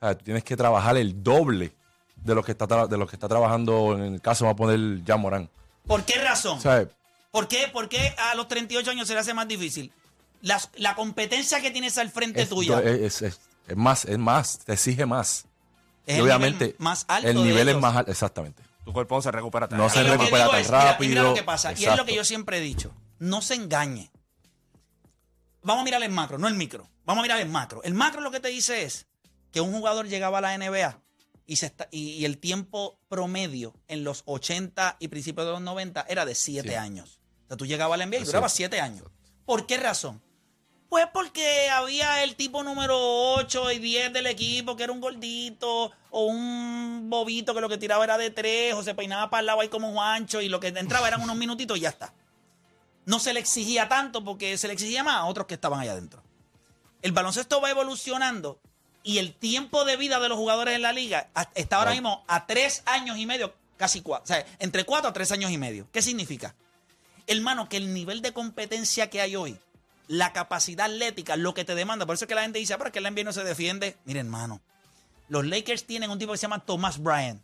Tú 0.00 0.14
tienes 0.24 0.42
que 0.44 0.56
trabajar 0.56 0.96
el 0.96 1.22
doble 1.22 1.72
de 2.16 2.34
lo 2.34 2.42
que 2.42 2.52
está, 2.52 2.86
de 2.86 2.96
lo 2.98 3.06
que 3.06 3.14
está 3.16 3.28
trabajando, 3.28 3.94
en 3.96 4.14
el 4.14 4.20
caso, 4.20 4.44
va 4.46 4.52
a 4.52 4.56
poner 4.56 5.04
Jan 5.06 5.20
Morán. 5.20 5.48
¿Por 5.86 6.02
qué 6.04 6.20
razón? 6.22 6.60
Sea, 6.60 6.88
¿Por 7.30 7.46
qué, 7.46 7.68
por 7.72 7.88
qué 7.88 8.14
a 8.18 8.34
los 8.34 8.48
38 8.48 8.90
años 8.90 9.06
se 9.06 9.14
le 9.14 9.20
hace 9.20 9.34
más 9.34 9.46
difícil? 9.46 9.92
Las- 10.40 10.70
la 10.76 10.94
competencia 10.94 11.60
que 11.60 11.70
tienes 11.70 11.98
al 11.98 12.10
frente 12.10 12.42
es, 12.42 12.48
tuyo 12.48 12.78
es- 12.80 13.22
es- 13.22 13.40
es 13.66 13.76
más, 13.76 14.04
es 14.04 14.18
más, 14.18 14.58
te 14.60 14.72
exige 14.74 15.04
más. 15.06 15.46
es 16.06 16.14
y 16.14 16.18
el 16.18 16.22
obviamente 16.24 16.64
nivel 16.66 16.76
más 16.78 17.04
alto 17.08 17.28
el 17.28 17.36
nivel 17.44 17.68
es 17.68 17.76
más 17.76 17.96
alto, 17.96 18.10
exactamente. 18.10 18.62
Tu 18.84 18.92
cuerpo 18.94 19.16
no 19.16 19.22
se 19.22 19.30
recupera 19.30 19.68
tan 19.68 19.78
No 19.78 19.86
Y 19.88 19.90
se 19.90 20.02
recupera 20.04 20.48
tan 20.48 20.60
es, 20.60 20.66
mira, 20.68 20.78
y 20.78 20.80
mira 20.80 20.92
rápido. 20.92 21.22
lo 21.24 21.34
que 21.34 21.42
pasa, 21.42 21.72
y 21.76 21.84
es 21.84 21.96
lo 21.96 22.04
que 22.06 22.14
yo 22.14 22.24
siempre 22.24 22.56
he 22.58 22.60
dicho, 22.60 22.94
no 23.18 23.42
se 23.42 23.54
engañe. 23.54 24.10
Vamos 25.62 25.82
a 25.82 25.84
mirar 25.84 26.02
el 26.02 26.10
macro, 26.10 26.38
no 26.38 26.48
el 26.48 26.54
micro. 26.54 26.88
Vamos 27.04 27.20
a 27.20 27.22
mirar 27.22 27.40
el 27.40 27.48
macro. 27.48 27.82
El 27.82 27.94
macro 27.94 28.20
lo 28.20 28.30
que 28.30 28.40
te 28.40 28.48
dice 28.48 28.84
es 28.84 29.06
que 29.52 29.60
un 29.60 29.72
jugador 29.72 30.06
llegaba 30.08 30.38
a 30.38 30.40
la 30.40 30.54
NBA 30.54 31.02
y, 31.46 31.56
se 31.56 31.66
está- 31.66 31.88
y, 31.90 32.10
y 32.12 32.24
el 32.24 32.38
tiempo 32.38 32.98
promedio 33.08 33.74
en 33.88 34.04
los 34.04 34.22
80 34.26 34.96
y 35.00 35.08
principios 35.08 35.46
de 35.46 35.52
los 35.52 35.60
90 35.60 36.06
era 36.08 36.24
de 36.24 36.34
7 36.34 36.70
Sí. 36.70 36.74
años. 36.74 37.20
O 37.44 37.48
sea, 37.48 37.56
tú 37.56 37.66
llegabas 37.66 37.94
a 37.94 37.98
la 37.98 38.04
NBA 38.06 38.20
y 38.20 38.24
durabas 38.24 38.52
7 38.52 38.80
años. 38.80 39.04
¿Por 39.44 39.66
qué 39.66 39.76
razón? 39.78 40.22
Pues 40.88 41.06
porque 41.12 41.68
había 41.68 42.22
el 42.24 42.34
tipo 42.34 42.62
número 42.62 42.96
8 43.34 43.72
y 43.72 43.78
10 43.78 44.12
del 44.12 44.26
equipo 44.26 44.74
que 44.74 44.84
era 44.84 44.92
un 44.92 45.00
gordito 45.02 45.92
o 46.10 46.24
un 46.24 47.10
bobito 47.10 47.54
que 47.54 47.60
lo 47.60 47.68
que 47.68 47.76
tiraba 47.76 48.04
era 48.04 48.16
de 48.16 48.30
3 48.30 48.72
o 48.74 48.82
se 48.82 48.94
peinaba 48.94 49.28
para 49.28 49.40
el 49.40 49.46
lado 49.46 49.60
ahí 49.60 49.68
como 49.68 49.92
Juancho 49.92 50.40
y 50.40 50.48
lo 50.48 50.60
que 50.60 50.68
entraba 50.68 51.06
eran 51.06 51.20
unos 51.20 51.36
minutitos 51.36 51.76
y 51.76 51.80
ya 51.80 51.90
está. 51.90 52.14
No 53.04 53.18
se 53.18 53.34
le 53.34 53.40
exigía 53.40 53.88
tanto 53.88 54.24
porque 54.24 54.56
se 54.56 54.66
le 54.66 54.72
exigía 54.72 55.02
más 55.04 55.16
a 55.16 55.24
otros 55.26 55.46
que 55.46 55.54
estaban 55.54 55.78
allá 55.80 55.92
adentro. 55.92 56.22
El 57.02 57.12
baloncesto 57.12 57.60
va 57.60 57.70
evolucionando 57.70 58.58
y 59.02 59.18
el 59.18 59.34
tiempo 59.34 59.84
de 59.84 59.96
vida 59.98 60.18
de 60.20 60.28
los 60.30 60.38
jugadores 60.38 60.74
en 60.74 60.82
la 60.82 60.92
liga 60.92 61.28
está 61.54 61.76
ahora 61.76 61.90
Right. 61.90 62.00
mismo 62.00 62.24
a 62.28 62.46
3 62.46 62.82
años 62.86 63.18
y 63.18 63.26
medio, 63.26 63.54
casi 63.76 64.00
4, 64.00 64.24
o 64.24 64.26
sea, 64.26 64.46
entre 64.58 64.84
4 64.84 65.10
a 65.10 65.12
3 65.12 65.32
años 65.32 65.50
y 65.50 65.58
medio. 65.58 65.86
¿Qué 65.92 66.00
significa? 66.00 66.54
Hermano, 67.26 67.68
que 67.68 67.76
el 67.76 67.92
nivel 67.92 68.22
de 68.22 68.32
competencia 68.32 69.10
que 69.10 69.20
hay 69.20 69.36
hoy, 69.36 69.58
la 70.08 70.32
capacidad 70.32 70.86
atlética, 70.86 71.36
lo 71.36 71.54
que 71.54 71.64
te 71.64 71.74
demanda, 71.74 72.04
por 72.06 72.14
eso 72.14 72.24
es 72.24 72.28
que 72.28 72.34
la 72.34 72.42
gente 72.42 72.58
dice, 72.58 72.74
"Ah, 72.74 72.78
pero 72.78 72.88
es 72.88 72.92
que 72.92 72.98
el 72.98 73.06
NBA 73.06 73.24
no 73.24 73.32
se 73.32 73.44
defiende. 73.44 73.96
Mire, 74.04 74.20
hermano, 74.20 74.60
los 75.28 75.46
Lakers 75.46 75.84
tienen 75.84 76.10
un 76.10 76.18
tipo 76.18 76.32
que 76.32 76.38
se 76.38 76.42
llama 76.42 76.60
Thomas 76.64 76.98
Bryant. 77.02 77.40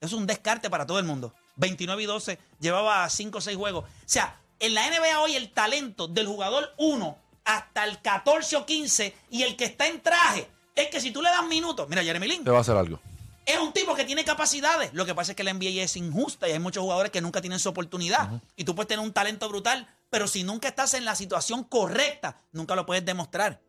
Es 0.00 0.12
un 0.12 0.26
descarte 0.26 0.68
para 0.68 0.86
todo 0.86 0.98
el 0.98 1.04
mundo. 1.04 1.32
29 1.56 2.02
y 2.02 2.06
12, 2.06 2.38
llevaba 2.60 3.08
5 3.08 3.38
o 3.38 3.40
6 3.40 3.56
juegos. 3.56 3.84
O 3.84 3.88
sea, 4.06 4.36
en 4.58 4.74
la 4.74 4.86
NBA 4.88 5.20
hoy 5.20 5.36
el 5.36 5.50
talento 5.52 6.08
del 6.08 6.26
jugador 6.26 6.72
1 6.78 7.16
hasta 7.44 7.84
el 7.84 8.00
14 8.00 8.56
o 8.56 8.66
15 8.66 9.14
y 9.30 9.42
el 9.42 9.56
que 9.56 9.64
está 9.66 9.86
en 9.86 10.00
traje, 10.00 10.48
es 10.74 10.88
que 10.88 11.00
si 11.00 11.10
tú 11.12 11.22
le 11.22 11.28
das 11.30 11.44
minutos, 11.46 11.88
mira, 11.88 12.02
Jeremy 12.02 12.26
Lin, 12.26 12.44
Te 12.44 12.50
va 12.50 12.58
a 12.58 12.60
hacer 12.62 12.76
algo. 12.76 12.98
es 13.44 13.58
un 13.58 13.72
tipo 13.72 13.94
que 13.94 14.04
tiene 14.04 14.24
capacidades. 14.24 14.92
Lo 14.94 15.04
que 15.06 15.14
pasa 15.14 15.32
es 15.32 15.36
que 15.36 15.44
la 15.44 15.50
NBA 15.52 15.82
es 15.84 15.96
injusta 15.96 16.48
y 16.48 16.52
hay 16.52 16.58
muchos 16.58 16.82
jugadores 16.82 17.12
que 17.12 17.20
nunca 17.20 17.40
tienen 17.40 17.58
su 17.60 17.68
oportunidad. 17.68 18.40
Y 18.56 18.64
tú 18.64 18.74
puedes 18.74 18.88
tener 18.88 19.04
un 19.04 19.12
talento 19.12 19.48
brutal, 19.48 19.86
pero 20.12 20.28
si 20.28 20.44
nunca 20.44 20.68
estás 20.68 20.92
en 20.92 21.06
la 21.06 21.14
situación 21.14 21.64
correcta, 21.64 22.38
nunca 22.52 22.76
lo 22.76 22.84
puedes 22.84 23.02
demostrar. 23.02 23.62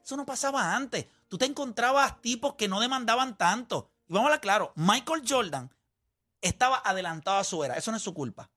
Eso 0.00 0.16
no 0.16 0.24
pasaba 0.24 0.76
antes. 0.76 1.06
Tú 1.26 1.38
te 1.38 1.44
encontrabas 1.44 2.22
tipos 2.22 2.54
que 2.54 2.68
no 2.68 2.78
demandaban 2.78 3.36
tanto. 3.36 3.90
Y 4.06 4.12
vamos 4.12 4.26
a 4.26 4.28
hablar 4.28 4.40
claro, 4.40 4.72
Michael 4.76 5.24
Jordan 5.28 5.74
estaba 6.40 6.80
adelantado 6.84 7.38
a 7.38 7.42
su 7.42 7.64
era. 7.64 7.74
Eso 7.74 7.90
no 7.90 7.96
es 7.96 8.02
su 8.04 8.14
culpa. 8.14 8.48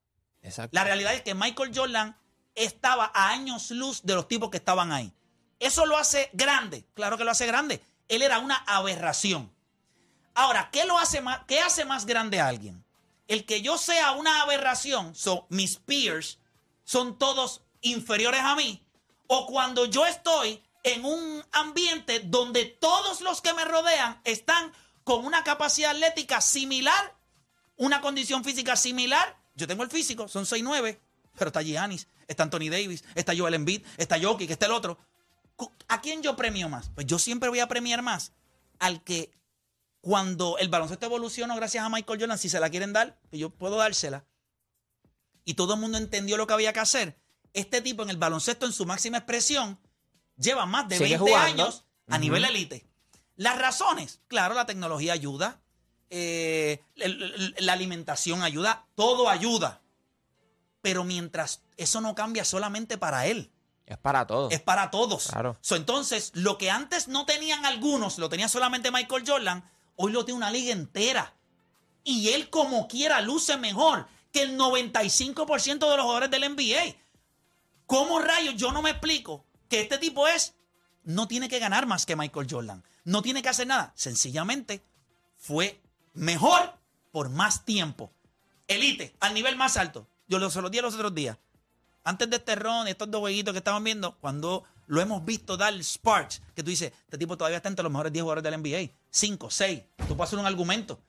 Exacto. 0.43 0.75
La 0.75 0.83
realidad 0.83 1.15
es 1.15 1.24
que 1.24 1.33
Michael 1.33 1.71
Jordan 1.74 2.15
estaba 2.53 3.12
a 3.12 3.29
años 3.29 3.71
luz 3.71 4.03
de 4.03 4.13
los 4.13 4.27
tipos 4.27 4.51
que 4.51 4.57
estaban 4.57 4.91
ahí. 4.91 5.12
¿Eso 5.57 5.88
lo 5.88 5.98
hace 5.98 6.29
grande? 6.33 6.86
Claro 6.93 7.17
que 7.17 7.24
lo 7.24 7.31
hace 7.31 7.48
grande. 7.48 7.81
Él 8.07 8.21
era 8.21 8.38
una 8.38 8.57
aberración. 8.67 9.51
Ahora, 10.36 10.69
¿qué, 10.71 10.86
lo 10.86 11.00
hace 11.00 11.21
más, 11.21 11.39
¿qué 11.48 11.60
hace 11.60 11.86
más 11.86 12.05
grande 12.05 12.39
a 12.39 12.48
alguien? 12.48 12.86
El 13.27 13.48
que 13.48 13.63
yo 13.63 13.79
sea 13.79 14.12
una 14.12 14.43
aberración, 14.43 15.15
so, 15.15 15.48
mis 15.50 15.77
peers 15.77 16.38
son 16.91 17.17
todos 17.17 17.62
inferiores 17.79 18.41
a 18.41 18.53
mí, 18.53 18.86
o 19.27 19.48
cuando 19.48 19.86
yo 19.86 20.05
estoy 20.05 20.62
en 20.83 21.05
un 21.05 21.41
ambiente 21.53 22.19
donde 22.19 22.65
todos 22.65 23.21
los 23.21 23.39
que 23.39 23.53
me 23.53 23.63
rodean 23.63 24.19
están 24.25 24.74
con 25.05 25.25
una 25.25 25.41
capacidad 25.45 25.91
atlética 25.91 26.41
similar, 26.41 27.15
una 27.77 28.01
condición 28.01 28.43
física 28.43 28.75
similar. 28.75 29.38
Yo 29.55 29.67
tengo 29.67 29.83
el 29.83 29.89
físico, 29.89 30.27
son 30.27 30.43
6'9", 30.43 31.00
pero 31.38 31.48
está 31.48 31.62
Giannis, 31.62 32.10
está 32.27 32.43
Anthony 32.43 32.69
Davis, 32.69 33.05
está 33.15 33.33
Joel 33.38 33.53
Embiid, 33.53 33.86
está 33.95 34.21
Jokic, 34.21 34.51
está 34.51 34.65
el 34.65 34.74
otro. 34.74 34.98
¿A 35.88 36.01
quién 36.01 36.21
yo 36.21 36.36
premio 36.36 36.67
más? 36.67 36.89
Pues 36.93 37.07
yo 37.07 37.19
siempre 37.19 37.48
voy 37.48 37.62
a 37.62 37.69
premiar 37.69 38.01
más 38.01 38.33
al 38.79 39.01
que 39.01 39.31
cuando 40.01 40.57
el 40.57 40.67
baloncesto 40.67 41.05
evolucionó 41.05 41.55
gracias 41.55 41.86
a 41.86 41.89
Michael 41.89 42.19
Jordan, 42.19 42.38
si 42.38 42.50
se 42.50 42.60
la 42.60 42.69
quieren 42.69 42.91
dar, 42.91 43.17
pues 43.29 43.39
yo 43.39 43.50
puedo 43.50 43.77
dársela. 43.77 44.25
Y 45.45 45.55
todo 45.55 45.74
el 45.75 45.79
mundo 45.79 45.98
entendió 45.98 46.38
lo 46.38 46.48
que 46.48 46.53
había 46.53 46.74
que 46.74 46.79
hacer. 46.79 47.17
Este 47.53 47.81
tipo 47.81 48.03
en 48.03 48.10
el 48.10 48.17
baloncesto 48.17 48.65
en 48.65 48.74
su 48.74 48.86
máxima 48.86 49.17
expresión 49.17 49.79
lleva 50.38 50.65
más 50.65 50.88
de 50.88 50.98
Sigue 50.98 51.17
20 51.17 51.29
jugando. 51.31 51.63
años 51.63 51.86
a 52.07 52.17
nivel 52.17 52.45
elite. 52.45 52.86
Las 53.36 53.57
razones, 53.57 54.21
claro, 54.27 54.53
la 54.53 54.65
tecnología 54.65 55.13
ayuda, 55.13 55.62
eh, 56.10 56.83
la 56.95 57.74
alimentación 57.74 58.43
ayuda, 58.43 58.86
todo 58.95 59.29
ayuda. 59.29 59.81
Pero 60.81 61.03
mientras 61.03 61.62
eso 61.77 62.01
no 62.01 62.15
cambia 62.15 62.43
solamente 62.45 62.98
para 62.98 63.27
él, 63.27 63.51
Es 63.86 63.98
para 63.98 64.25
todos. 64.27 64.51
es 64.53 64.62
para 64.62 64.91
todos. 64.91 65.27
Claro. 65.27 65.57
So, 65.62 65.75
entonces, 65.75 66.31
lo 66.33 66.57
que 66.57 66.69
antes 66.71 67.07
no 67.07 67.25
tenían 67.25 67.65
algunos, 67.65 68.17
lo 68.17 68.29
tenía 68.29 68.48
solamente 68.50 68.91
Michael 68.91 69.24
Jordan, 69.27 69.69
hoy 69.95 70.12
lo 70.12 70.25
tiene 70.25 70.38
una 70.38 70.51
liga 70.51 70.71
entera. 70.71 71.33
Y 72.03 72.29
él 72.29 72.50
como 72.50 72.88
quiera 72.88 73.21
luce 73.21 73.57
mejor 73.57 74.07
que 74.31 74.41
el 74.43 74.57
95% 74.57 75.89
de 75.89 75.97
los 75.97 76.01
jugadores 76.01 76.31
del 76.31 76.43
NBA. 76.55 76.95
¿Cómo 77.85 78.19
rayos 78.19 78.55
yo 78.55 78.71
no 78.71 78.81
me 78.81 78.91
explico 78.91 79.45
que 79.69 79.81
este 79.81 79.97
tipo 79.97 80.27
es, 80.27 80.53
no 81.03 81.27
tiene 81.27 81.50
que 81.50 81.59
ganar 81.59 81.85
más 81.85 82.05
que 82.05 82.15
Michael 82.15 82.47
Jordan? 82.50 82.83
No 83.03 83.21
tiene 83.21 83.41
que 83.41 83.50
hacer 83.50 83.67
nada. 83.67 83.91
Sencillamente 83.95 84.81
fue 85.38 85.81
mejor 86.13 86.73
por 87.11 87.29
más 87.29 87.65
tiempo. 87.65 88.11
Elite, 88.67 89.15
al 89.19 89.33
nivel 89.33 89.55
más 89.57 89.75
alto. 89.77 90.07
Yo 90.27 90.39
lo- 90.39 90.50
se 90.50 90.61
lo 90.61 90.69
dije 90.69 90.81
los 90.81 90.95
otros 90.95 91.13
días 91.13 91.38
antes 92.03 92.27
de 92.31 92.38
este 92.38 92.55
ron, 92.55 92.88
estos 92.88 93.11
dos 93.11 93.19
jueguitos 93.19 93.51
que 93.53 93.59
estaban 93.59 93.83
viendo, 93.83 94.17
cuando 94.19 94.63
lo 94.88 95.01
hemos 95.01 95.23
visto 95.23 95.55
dar 95.55 95.71
sparks, 95.83 96.41
que 96.55 96.63
tú 96.63 96.71
dices, 96.71 96.91
este 97.03 97.15
tipo 97.17 97.38
todavía 97.38 97.57
está 97.57 97.69
entre 97.69 97.83
los 97.83 97.91
mejores 97.91 98.11
10 98.11 98.23
jugadores 98.23 98.43
del 98.43 98.55
NBA. 98.59 98.91
5, 99.11 99.51
6. 99.51 99.83
Tú 100.07 100.17
puedes 100.17 100.29
hacer 100.29 100.39
un 100.39 100.47
argumento. 100.47 101.00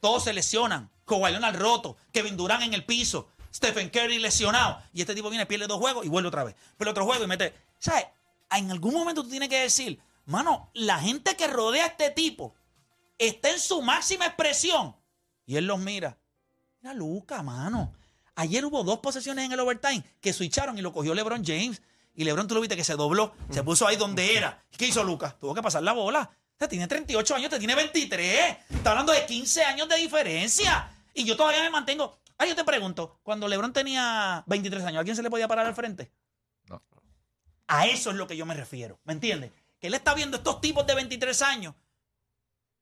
Todos 0.00 0.24
se 0.24 0.32
lesionan. 0.32 0.90
Kawhi 1.06 1.32
Leonard 1.32 1.56
roto. 1.56 1.96
Kevin 2.12 2.36
Durant 2.36 2.62
en 2.62 2.74
el 2.74 2.84
piso. 2.84 3.28
Stephen 3.52 3.90
Curry 3.90 4.18
lesionado. 4.18 4.80
Y 4.92 5.00
este 5.00 5.14
tipo 5.14 5.30
viene, 5.30 5.46
pierde 5.46 5.66
dos 5.66 5.78
juegos 5.78 6.04
y 6.04 6.08
vuelve 6.08 6.28
otra 6.28 6.44
vez. 6.44 6.54
Pero 6.76 6.90
otro 6.90 7.04
juego 7.04 7.24
y 7.24 7.26
mete. 7.26 7.54
¿Sabes? 7.78 8.06
En 8.50 8.70
algún 8.70 8.94
momento 8.94 9.22
tú 9.22 9.30
tienes 9.30 9.48
que 9.48 9.60
decir, 9.60 10.00
mano, 10.26 10.70
la 10.74 10.98
gente 11.00 11.36
que 11.36 11.46
rodea 11.46 11.84
a 11.84 11.88
este 11.88 12.10
tipo 12.10 12.54
está 13.18 13.50
en 13.50 13.60
su 13.60 13.82
máxima 13.82 14.26
expresión. 14.26 14.96
Y 15.46 15.56
él 15.56 15.66
los 15.66 15.78
mira. 15.78 16.18
Mira, 16.80 16.94
Luca, 16.94 17.42
mano. 17.42 17.92
Ayer 18.36 18.64
hubo 18.64 18.84
dos 18.84 19.00
posesiones 19.00 19.44
en 19.44 19.52
el 19.52 19.60
overtime 19.60 20.04
que 20.20 20.32
switcharon 20.32 20.78
y 20.78 20.82
lo 20.82 20.92
cogió 20.92 21.14
LeBron 21.14 21.44
James. 21.44 21.82
Y 22.14 22.24
LeBron, 22.24 22.46
tú 22.46 22.54
lo 22.54 22.60
viste 22.60 22.76
que 22.76 22.84
se 22.84 22.94
dobló, 22.94 23.32
se 23.50 23.62
puso 23.62 23.86
ahí 23.86 23.96
donde 23.96 24.36
era. 24.36 24.64
¿Qué 24.76 24.86
hizo 24.86 25.04
Lucas? 25.04 25.38
Tuvo 25.38 25.54
que 25.54 25.62
pasar 25.62 25.82
la 25.82 25.92
bola. 25.92 26.30
Te 26.58 26.66
tiene 26.66 26.88
38 26.88 27.36
años, 27.36 27.50
te 27.50 27.58
tiene 27.60 27.76
23. 27.76 28.56
Está 28.68 28.90
hablando 28.90 29.12
de 29.12 29.24
15 29.24 29.62
años 29.62 29.88
de 29.88 29.96
diferencia. 29.96 30.90
Y 31.14 31.24
yo 31.24 31.36
todavía 31.36 31.62
me 31.62 31.70
mantengo. 31.70 32.18
Ah, 32.36 32.46
yo 32.46 32.56
te 32.56 32.64
pregunto, 32.64 33.20
cuando 33.22 33.46
LeBron 33.46 33.72
tenía 33.72 34.42
23 34.46 34.84
años, 34.84 35.00
¿a 35.00 35.04
quién 35.04 35.14
se 35.14 35.22
le 35.22 35.30
podía 35.30 35.46
parar 35.46 35.66
al 35.66 35.74
frente? 35.74 36.10
No. 36.68 36.82
A 37.68 37.86
eso 37.86 38.10
es 38.10 38.16
lo 38.16 38.26
que 38.26 38.36
yo 38.36 38.44
me 38.44 38.54
refiero. 38.54 38.98
¿Me 39.04 39.12
entiendes? 39.12 39.52
Que 39.80 39.86
él 39.86 39.94
está 39.94 40.14
viendo 40.14 40.36
estos 40.36 40.60
tipos 40.60 40.84
de 40.84 40.96
23 40.96 41.42
años. 41.42 41.74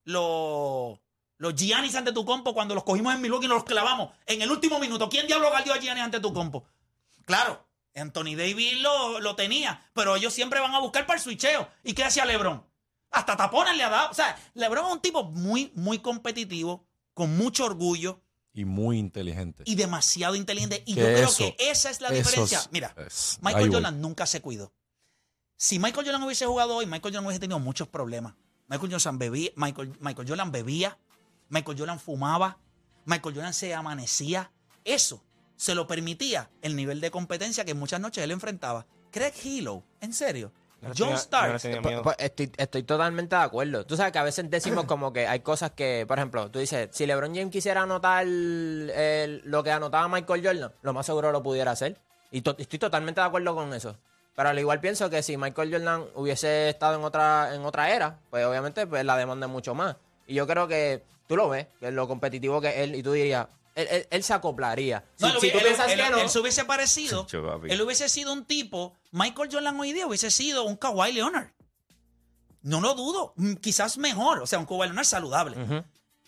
Los, 0.05 0.99
los 1.37 1.55
Giannis 1.55 1.95
ante 1.97 2.13
tu 2.13 2.25
compo 2.25 2.55
cuando 2.55 2.75
los 2.75 2.85
cogimos 2.85 3.15
en 3.15 3.21
Milwaukee 3.21 3.45
y 3.45 3.49
nos 3.49 3.59
los 3.59 3.65
clavamos. 3.65 4.11
En 4.25 4.41
el 4.41 4.51
último 4.51 4.79
minuto, 4.79 5.11
¿quién 5.11 5.27
diablo 5.27 5.51
galdió 5.51 5.75
a 5.75 5.79
Giannis 5.79 6.05
ante 6.05 6.21
tu 6.21 6.33
compo? 6.33 6.67
Claro, 7.27 7.67
Anthony 7.95 8.37
Davis 8.37 8.81
lo, 8.81 9.21
lo 9.21 9.37
tenía, 9.37 9.83
pero 9.93 10.17
ellos 10.17 10.33
siempre 10.33 10.61
van 10.61 10.75
a 10.75 10.79
buscar 10.79 11.07
para 11.07 11.19
el 11.19 11.23
switcheo. 11.23 11.69
¿Y 11.83 11.93
qué 11.93 12.05
hacía 12.05 12.25
LeBron? 12.25 12.65
Hasta 13.17 13.37
tapones 13.37 13.77
le 13.77 13.83
ha 13.85 13.89
dado. 13.91 14.11
O 14.11 14.15
sea, 14.15 14.37
LeBron 14.55 14.87
es 14.87 14.93
un 14.93 15.01
tipo 15.01 15.25
muy, 15.25 15.73
muy 15.75 15.99
competitivo, 16.01 16.85
con 17.15 17.37
mucho 17.37 17.65
orgullo 17.65 18.21
Y 18.53 18.65
muy 18.65 18.99
inteligente. 18.99 19.63
y 19.67 19.75
demasiado 19.75 20.35
inteligente. 20.37 20.83
Y 20.87 20.95
Que 20.95 21.01
yo 21.01 21.07
creo 21.07 21.25
eso- 21.29 21.39
que 21.39 21.57
esa 21.71 21.91
es 21.91 22.01
la 22.01 22.11
diferencia. 22.11 22.59
es- 22.59 22.69
Mira, 22.73 22.95
es- 23.07 23.39
Michael. 23.41 23.73
Jordan 23.73 24.01
nunca 24.01 24.27
se 24.27 24.41
cuidó. 24.41 24.73
Si 25.57 25.79
Michael 25.79 26.05
Jordan 26.07 26.23
hubiese 26.23 26.45
jugado 26.47 26.77
hoy, 26.77 26.85
Michael 26.87 27.15
Jordan 27.15 27.25
hubiese 27.27 27.41
tenido 27.41 27.59
muchos 27.59 27.89
problemas. 27.89 28.35
Michael 28.69 28.93
Jordan 28.93 29.19
bebía, 29.19 29.51
Michael, 29.57 29.97
Michael 30.01 30.29
Jordan 30.29 30.53
bebía, 30.53 30.99
Michael 31.49 31.79
Jordan 31.79 31.99
fumaba, 32.01 32.59
Michael 33.07 33.35
Jordan 33.35 33.55
se 33.55 33.75
amanecía. 33.75 34.53
Eso 34.85 35.23
se 35.57 35.75
lo 35.75 35.87
permitía 35.87 36.51
el 36.61 36.77
nivel 36.77 37.01
de 37.01 37.11
competencia 37.11 37.65
que 37.65 37.73
muchas 37.75 38.01
noches 38.01 38.23
él 38.23 38.31
enfrentaba. 38.31 38.87
Craig 39.11 39.33
Hilo, 39.45 39.85
en 40.01 40.13
serio. 40.13 40.53
John 40.97 41.17
Starks. 41.19 41.63
tenía 41.63 41.83
Pues- 41.83 42.01
pues 42.03 42.17
estoy, 42.19 42.53
estoy 42.57 42.83
totalmente 42.83 43.35
de 43.37 43.43
acuerdo. 43.43 43.85
Tú 43.87 43.97
sabes 43.97 44.13
que 44.13 44.19
a 44.19 44.23
veces 44.23 44.49
decimos 44.51 44.85
como 44.87 45.13
que 45.13 45.27
hay 45.27 45.41
cosas 45.41 45.73
que, 45.73 46.05
por 46.07 46.19
ejemplo, 46.19 46.51
tú 46.51 46.59
dices, 46.59 46.89
si 46.93 47.07
LeBron 47.07 47.35
James 47.35 47.51
quisiera 47.51 47.83
anotar 47.83 48.25
el- 48.27 49.43
lo 49.45 49.63
que 49.63 49.71
anotaba 49.71 50.09
Michael 50.09 50.45
Jordan, 50.47 50.73
lo 50.83 50.93
más 50.93 51.07
seguro 51.07 51.33
lo 51.33 51.43
pudiera 51.43 51.71
hacer. 51.73 51.97
Y 52.31 52.43
to- 52.43 52.57
estoy 52.59 52.79
totalmente 52.79 53.21
de 53.21 53.27
acuerdo 53.27 53.55
con 53.55 53.73
eso. 53.75 53.97
Pero 54.35 54.51
al 54.51 54.59
igual 54.59 54.81
pienso 54.81 55.09
que 55.09 55.23
si 55.23 55.37
Michael 55.37 55.73
Jordan 55.73 56.05
hubiese 56.15 56.69
estado 56.69 56.97
en 56.99 57.05
otra, 57.05 57.55
en 57.55 57.63
otra 57.65 57.91
era, 57.91 58.19
pues 58.31 58.45
obviamente 58.45 58.87
pues, 58.87 59.05
la 59.05 59.17
demanda 59.17 59.47
es 59.47 59.53
mucho 59.53 59.75
más. 59.75 59.97
Y 60.27 60.35
yo 60.35 60.47
creo 60.47 60.69
que 60.69 61.03
tú 61.27 61.37
lo 61.37 61.49
ves, 61.49 61.67
que 61.81 61.89
es 61.89 61.95
lo 61.95 62.07
competitivo 62.07 62.61
que 62.61 62.69
es 62.69 62.77
él, 62.79 62.95
y 62.97 63.03
tú 63.03 63.13
dirías, 63.13 63.47
él, 63.77 63.87
él- 63.91 64.07
él 64.11 64.23
se 64.25 64.35
acoplaría. 64.35 65.05
Si, 65.15 65.25
No, 65.25 65.35
él, 65.35 65.41
si 65.41 65.51
tú 65.53 65.59
él- 65.59 65.65
piensas 65.65 65.93
él- 65.93 66.01
que 66.01 66.11
no, 66.11 66.19
él 66.19 66.29
se 66.29 66.41
hubiese 66.41 66.65
parecido. 66.65 67.27
Él 67.69 67.81
hubiese 67.83 68.09
sido 68.09 68.33
un 68.33 68.45
tipo. 68.45 68.95
Michael 69.13 69.49
Jordan 69.53 69.79
hoy 69.79 69.93
día 69.93 70.07
hubiese 70.09 70.31
sido 70.33 70.65
un 70.65 70.77
Kawhi 70.77 71.13
Leonard. 71.13 71.51
No 72.63 72.81
lo 72.81 72.95
dudo. 72.95 73.33
Mm, 73.37 73.55
Quizás 73.55 73.99
mejor. 73.99 74.41
O 74.43 74.47
sea, 74.47 74.59
un 74.59 74.67
Kawhi 74.67 74.87
Leonard 74.87 75.05
saludable. 75.05 75.85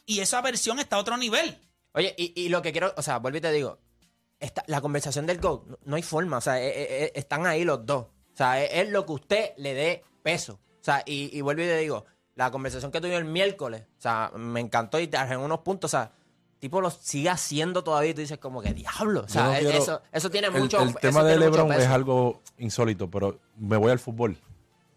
Y 0.06 0.20
esa 0.20 0.40
versión 0.40 0.78
está 0.78 0.96
a 0.96 1.00
otro 1.00 1.16
nivel. 1.16 1.58
Oye, 1.92 2.14
y, 2.16 2.32
y 2.40 2.48
lo 2.48 2.62
que 2.62 2.70
quiero, 2.72 2.94
o 2.96 3.02
sea, 3.02 3.18
vuelvo 3.18 3.38
y 3.38 3.40
te 3.40 3.50
digo, 3.50 3.78
esta- 4.38 4.62
la 4.66 4.80
conversación 4.80 5.26
del 5.26 5.40
GOAT, 5.40 5.66
no, 5.66 5.78
no 5.84 5.96
hay 5.96 6.02
forma, 6.02 6.36
o 6.36 6.40
sea, 6.40 6.62
eh, 6.62 6.68
eh, 6.68 6.86
eh, 7.04 7.12
están 7.16 7.46
ahí 7.46 7.64
los 7.64 7.84
dos. 7.84 8.04
O 8.04 8.36
sea, 8.36 8.62
es, 8.62 8.70
es 8.86 8.90
lo 8.90 9.04
que 9.04 9.12
usted 9.12 9.50
le 9.56 9.74
dé 9.74 10.04
peso. 10.22 10.60
O 10.80 10.84
sea, 10.84 11.02
y, 11.04 11.36
y 11.36 11.40
vuelvo 11.40 11.62
y 11.62 11.66
te 11.66 11.76
digo, 11.78 12.04
la 12.36 12.50
conversación 12.52 12.92
que 12.92 13.00
tuvimos 13.00 13.18
el 13.18 13.24
miércoles, 13.24 13.82
o 13.98 14.00
sea, 14.00 14.30
me 14.36 14.60
encantó 14.60 15.00
y 15.00 15.08
te 15.08 15.16
en 15.16 15.38
unos 15.40 15.60
puntos, 15.60 15.92
o 15.92 15.96
sea, 15.98 16.12
tipo 16.58 16.80
lo 16.80 16.90
sigue 16.90 17.30
haciendo 17.30 17.84
todavía 17.84 18.10
y 18.10 18.14
tú 18.14 18.20
dices 18.20 18.38
como 18.38 18.62
que 18.62 18.74
diablo. 18.74 19.22
O 19.22 19.28
sea, 19.28 19.44
no 19.44 19.58
quiero- 19.58 19.78
eso, 19.78 20.02
eso 20.12 20.30
tiene 20.30 20.48
el, 20.48 20.54
mucho 20.54 20.80
el 20.82 20.94
tema 20.96 21.22
de 21.22 21.38
LeBron 21.38 21.72
es 21.72 21.86
algo 21.86 22.40
insólito, 22.58 23.10
pero 23.10 23.38
me 23.56 23.76
voy 23.76 23.90
al 23.90 23.98
fútbol 23.98 24.36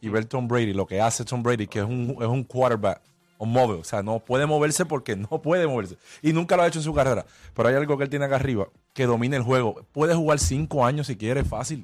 y 0.01 0.09
ver 0.09 0.25
Tom 0.25 0.47
Brady, 0.47 0.73
lo 0.73 0.87
que 0.87 0.99
hace 0.99 1.23
Tom 1.25 1.43
Brady, 1.43 1.67
que 1.67 1.79
es 1.79 1.85
un, 1.85 2.17
es 2.19 2.27
un 2.27 2.43
quarterback 2.43 3.01
un 3.41 3.51
móvil, 3.51 3.79
o 3.81 3.83
sea, 3.83 4.03
no 4.03 4.19
puede 4.19 4.45
moverse 4.45 4.85
porque 4.85 5.15
no 5.15 5.41
puede 5.41 5.65
moverse. 5.65 5.97
Y 6.21 6.31
nunca 6.31 6.55
lo 6.55 6.61
ha 6.61 6.67
hecho 6.67 6.77
en 6.77 6.83
su 6.83 6.93
carrera. 6.93 7.25
Pero 7.55 7.69
hay 7.69 7.73
algo 7.73 7.97
que 7.97 8.03
él 8.03 8.09
tiene 8.11 8.25
acá 8.25 8.35
arriba, 8.35 8.67
que 8.93 9.07
domina 9.07 9.35
el 9.35 9.41
juego. 9.41 9.83
Puede 9.93 10.13
jugar 10.13 10.37
cinco 10.37 10.85
años 10.85 11.07
si 11.07 11.17
quiere, 11.17 11.43
fácil. 11.43 11.83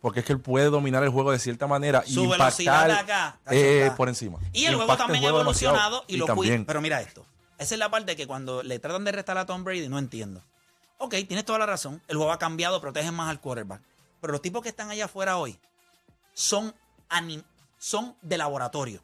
Porque 0.00 0.20
es 0.20 0.26
que 0.26 0.32
él 0.32 0.40
puede 0.40 0.70
dominar 0.70 1.02
el 1.02 1.10
juego 1.10 1.32
de 1.32 1.38
cierta 1.38 1.66
manera 1.66 2.02
y 2.06 2.14
Su 2.14 2.30
velocidad 2.30 2.88
impactar 2.88 2.90
acá, 2.92 3.38
está 3.44 3.54
eh, 3.54 3.92
por 3.94 4.08
encima. 4.08 4.38
Y 4.54 4.64
el 4.64 4.76
juego 4.76 4.96
también 4.96 5.22
ha 5.22 5.28
evolucionado 5.28 6.02
y, 6.08 6.16
lo 6.16 6.24
cuida. 6.24 6.34
también. 6.34 6.64
Pero 6.64 6.80
mira 6.80 7.02
esto. 7.02 7.26
Esa 7.60 7.74
es 7.74 7.78
la 7.78 7.90
parte 7.90 8.16
que 8.16 8.26
cuando 8.26 8.62
le 8.62 8.78
tratan 8.78 9.04
de 9.04 9.12
restar 9.12 9.36
a 9.38 9.44
Tom 9.46 9.62
Brady 9.64 9.88
no 9.88 9.98
entiendo. 9.98 10.42
Ok, 10.98 11.14
tienes 11.28 11.44
toda 11.44 11.58
la 11.58 11.66
razón. 11.66 12.02
El 12.08 12.16
juego 12.16 12.32
ha 12.32 12.38
cambiado, 12.38 12.80
protegen 12.80 13.14
más 13.14 13.28
al 13.28 13.40
quarterback. 13.40 13.82
Pero 14.20 14.32
los 14.32 14.42
tipos 14.42 14.62
que 14.62 14.70
están 14.70 14.90
allá 14.90 15.04
afuera 15.04 15.36
hoy 15.36 15.58
son, 16.32 16.74
anim- 17.10 17.44
son 17.78 18.16
de 18.22 18.38
laboratorio. 18.38 19.02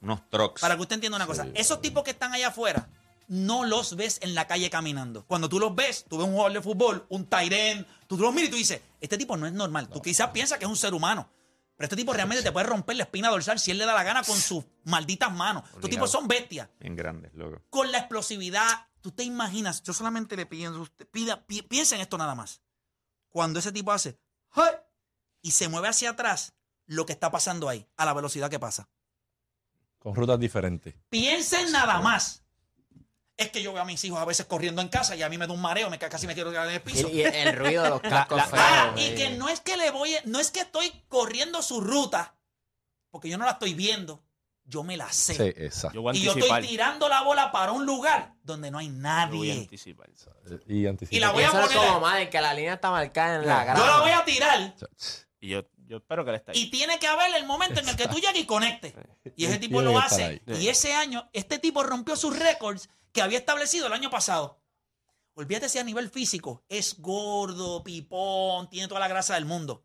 Unos 0.00 0.20
trucks. 0.30 0.60
Para 0.60 0.76
que 0.76 0.82
usted 0.82 0.94
entienda 0.94 1.16
una 1.16 1.26
cosa, 1.26 1.48
esos 1.54 1.80
tipos 1.80 2.04
que 2.04 2.12
están 2.12 2.32
allá 2.32 2.48
afuera 2.48 2.88
no 3.26 3.64
los 3.64 3.96
ves 3.96 4.18
en 4.22 4.34
la 4.36 4.46
calle 4.46 4.70
caminando. 4.70 5.24
Cuando 5.26 5.48
tú 5.48 5.58
los 5.58 5.74
ves, 5.74 6.04
tú 6.08 6.18
ves 6.18 6.26
un 6.26 6.32
jugador 6.34 6.52
de 6.52 6.62
fútbol, 6.62 7.04
un 7.08 7.26
Tyren, 7.26 7.84
tú 8.06 8.16
los 8.16 8.32
miras 8.32 8.48
y 8.48 8.50
tú 8.52 8.56
dices, 8.56 8.80
este 9.00 9.18
tipo 9.18 9.36
no 9.36 9.46
es 9.46 9.52
normal. 9.52 9.88
Tú 9.88 10.00
quizás 10.00 10.30
piensas 10.30 10.58
que 10.58 10.64
es 10.64 10.70
un 10.70 10.76
ser 10.76 10.94
humano. 10.94 11.28
Pero 11.78 11.86
este 11.86 11.96
tipo 11.96 12.12
realmente 12.12 12.42
te 12.42 12.52
puede 12.52 12.66
romper 12.66 12.96
la 12.96 13.04
espina 13.04 13.30
dorsal 13.30 13.58
si 13.58 13.70
él 13.70 13.78
le 13.78 13.86
da 13.86 13.94
la 13.94 14.02
gana 14.02 14.22
con 14.24 14.36
sus 14.36 14.64
malditas 14.84 15.32
manos. 15.32 15.62
Estos 15.74 15.88
tipos 15.88 16.10
son 16.10 16.28
bestias. 16.28 16.68
Bien 16.80 16.94
grandes, 16.96 17.32
loco. 17.34 17.62
Con 17.70 17.90
la 17.92 17.98
explosividad, 17.98 18.88
tú 19.00 19.12
te 19.12 19.22
imaginas, 19.22 19.82
yo 19.84 19.92
solamente 19.94 20.36
le 20.36 20.44
pienso, 20.44 20.80
usted, 20.80 21.06
pida, 21.08 21.46
pi- 21.46 21.62
piensa 21.62 21.94
en 21.94 22.00
esto 22.02 22.18
nada 22.18 22.34
más. 22.34 22.60
Cuando 23.30 23.60
ese 23.60 23.70
tipo 23.72 23.92
hace 23.92 24.18
¡hey! 24.56 24.74
y 25.40 25.52
se 25.52 25.68
mueve 25.68 25.88
hacia 25.88 26.10
atrás, 26.10 26.52
lo 26.86 27.06
que 27.06 27.12
está 27.12 27.30
pasando 27.30 27.68
ahí, 27.68 27.86
a 27.96 28.04
la 28.04 28.12
velocidad 28.12 28.50
que 28.50 28.58
pasa. 28.58 28.88
Con 30.00 30.14
rutas 30.14 30.38
diferentes. 30.40 30.94
Piensen 31.10 31.70
nada 31.72 32.00
más. 32.00 32.42
Es 33.38 33.50
que 33.50 33.62
yo 33.62 33.72
veo 33.72 33.80
a 33.80 33.86
mis 33.86 34.04
hijos 34.04 34.18
a 34.18 34.24
veces 34.24 34.44
corriendo 34.46 34.82
en 34.82 34.88
casa 34.88 35.14
y 35.16 35.22
a 35.22 35.28
mí 35.28 35.38
me 35.38 35.46
da 35.46 35.52
un 35.54 35.60
mareo, 35.62 35.88
me 35.90 35.98
ca- 35.98 36.08
casi 36.10 36.26
me 36.26 36.34
quiero 36.34 36.50
quedar 36.50 36.66
en 36.68 36.74
el 36.74 36.80
piso. 36.82 37.08
Y, 37.08 37.20
y 37.20 37.22
el 37.22 37.56
ruido 37.56 37.84
de 37.84 37.90
los 37.90 38.00
cascos 38.02 38.42
feos. 38.42 38.52
Ah, 38.60 38.92
y 38.96 39.04
eh. 39.04 39.14
que 39.14 39.30
no 39.30 39.48
es 39.48 39.60
que 39.60 39.76
le 39.76 39.90
voy, 39.92 40.14
no 40.24 40.40
es 40.40 40.50
que 40.50 40.58
estoy 40.60 40.92
corriendo 41.08 41.62
su 41.62 41.80
ruta, 41.80 42.34
porque 43.10 43.28
yo 43.28 43.38
no 43.38 43.44
la 43.44 43.52
estoy 43.52 43.74
viendo, 43.74 44.22
yo 44.64 44.82
me 44.82 44.96
la 44.96 45.10
sé. 45.12 45.34
Sí, 45.34 45.42
exacto. 45.64 45.94
Yo 46.02 46.12
Y 46.12 46.20
yo 46.24 46.32
anticipar. 46.32 46.58
estoy 46.60 46.68
tirando 46.68 47.08
la 47.08 47.22
bola 47.22 47.52
para 47.52 47.70
un 47.72 47.86
lugar 47.86 48.34
donde 48.42 48.72
no 48.72 48.78
hay 48.78 48.86
Yo 48.88 48.92
voy 48.92 48.98
a 48.98 49.02
nadie. 49.02 49.52
anticipar. 49.52 50.10
Y 50.66 50.86
anticipa. 50.86 51.16
Y 51.16 51.20
la 51.20 51.30
voy 51.30 51.42
Y 51.42 51.44
a 51.44 51.48
eso 51.48 51.60
es 51.60 51.66
poner- 51.68 51.78
como 51.86 52.00
madre, 52.00 52.28
que 52.30 52.40
la 52.40 52.52
línea 52.54 52.74
está 52.74 52.90
marcada 52.90 53.36
en 53.36 53.46
la 53.46 53.58
Yo 53.60 53.64
grama. 53.66 53.86
la 53.86 54.00
voy 54.00 54.10
a 54.10 54.24
tirar 54.24 54.74
Y 55.38 55.48
yo, 55.50 55.62
yo 55.86 55.98
espero 55.98 56.24
que 56.24 56.30
él 56.30 56.36
esté 56.36 56.50
ahí. 56.50 56.58
y 56.62 56.70
tiene 56.72 56.98
que 56.98 57.06
haber 57.06 57.32
el 57.36 57.46
momento 57.46 57.78
en 57.78 57.88
el 57.88 57.94
que 57.96 58.08
tú 58.08 58.16
llegues 58.16 58.40
y 58.42 58.46
conectes. 58.46 58.94
Y 59.36 59.44
ese 59.44 59.58
tipo 59.58 59.78
Tiene 59.78 59.92
lo 59.92 60.00
hace. 60.00 60.42
Y 60.48 60.66
ese 60.68 60.92
año, 60.92 61.30
este 61.32 61.60
tipo 61.60 61.84
rompió 61.84 62.16
sus 62.16 62.36
récords 62.36 62.90
que 63.12 63.22
había 63.22 63.38
establecido 63.38 63.86
el 63.86 63.92
año 63.92 64.10
pasado. 64.10 64.60
Olvídate 65.34 65.68
si 65.68 65.78
a 65.78 65.84
nivel 65.84 66.10
físico 66.10 66.64
es 66.68 67.00
gordo, 67.00 67.82
pipón, 67.84 68.68
tiene 68.68 68.88
toda 68.88 69.00
la 69.00 69.08
grasa 69.08 69.34
del 69.34 69.44
mundo. 69.44 69.84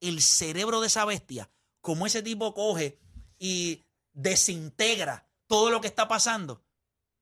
El 0.00 0.22
cerebro 0.22 0.80
de 0.80 0.86
esa 0.86 1.04
bestia, 1.04 1.50
como 1.80 2.06
ese 2.06 2.22
tipo 2.22 2.54
coge 2.54 2.98
y 3.38 3.82
desintegra 4.12 5.26
todo 5.46 5.70
lo 5.70 5.80
que 5.80 5.86
está 5.88 6.08
pasando, 6.08 6.62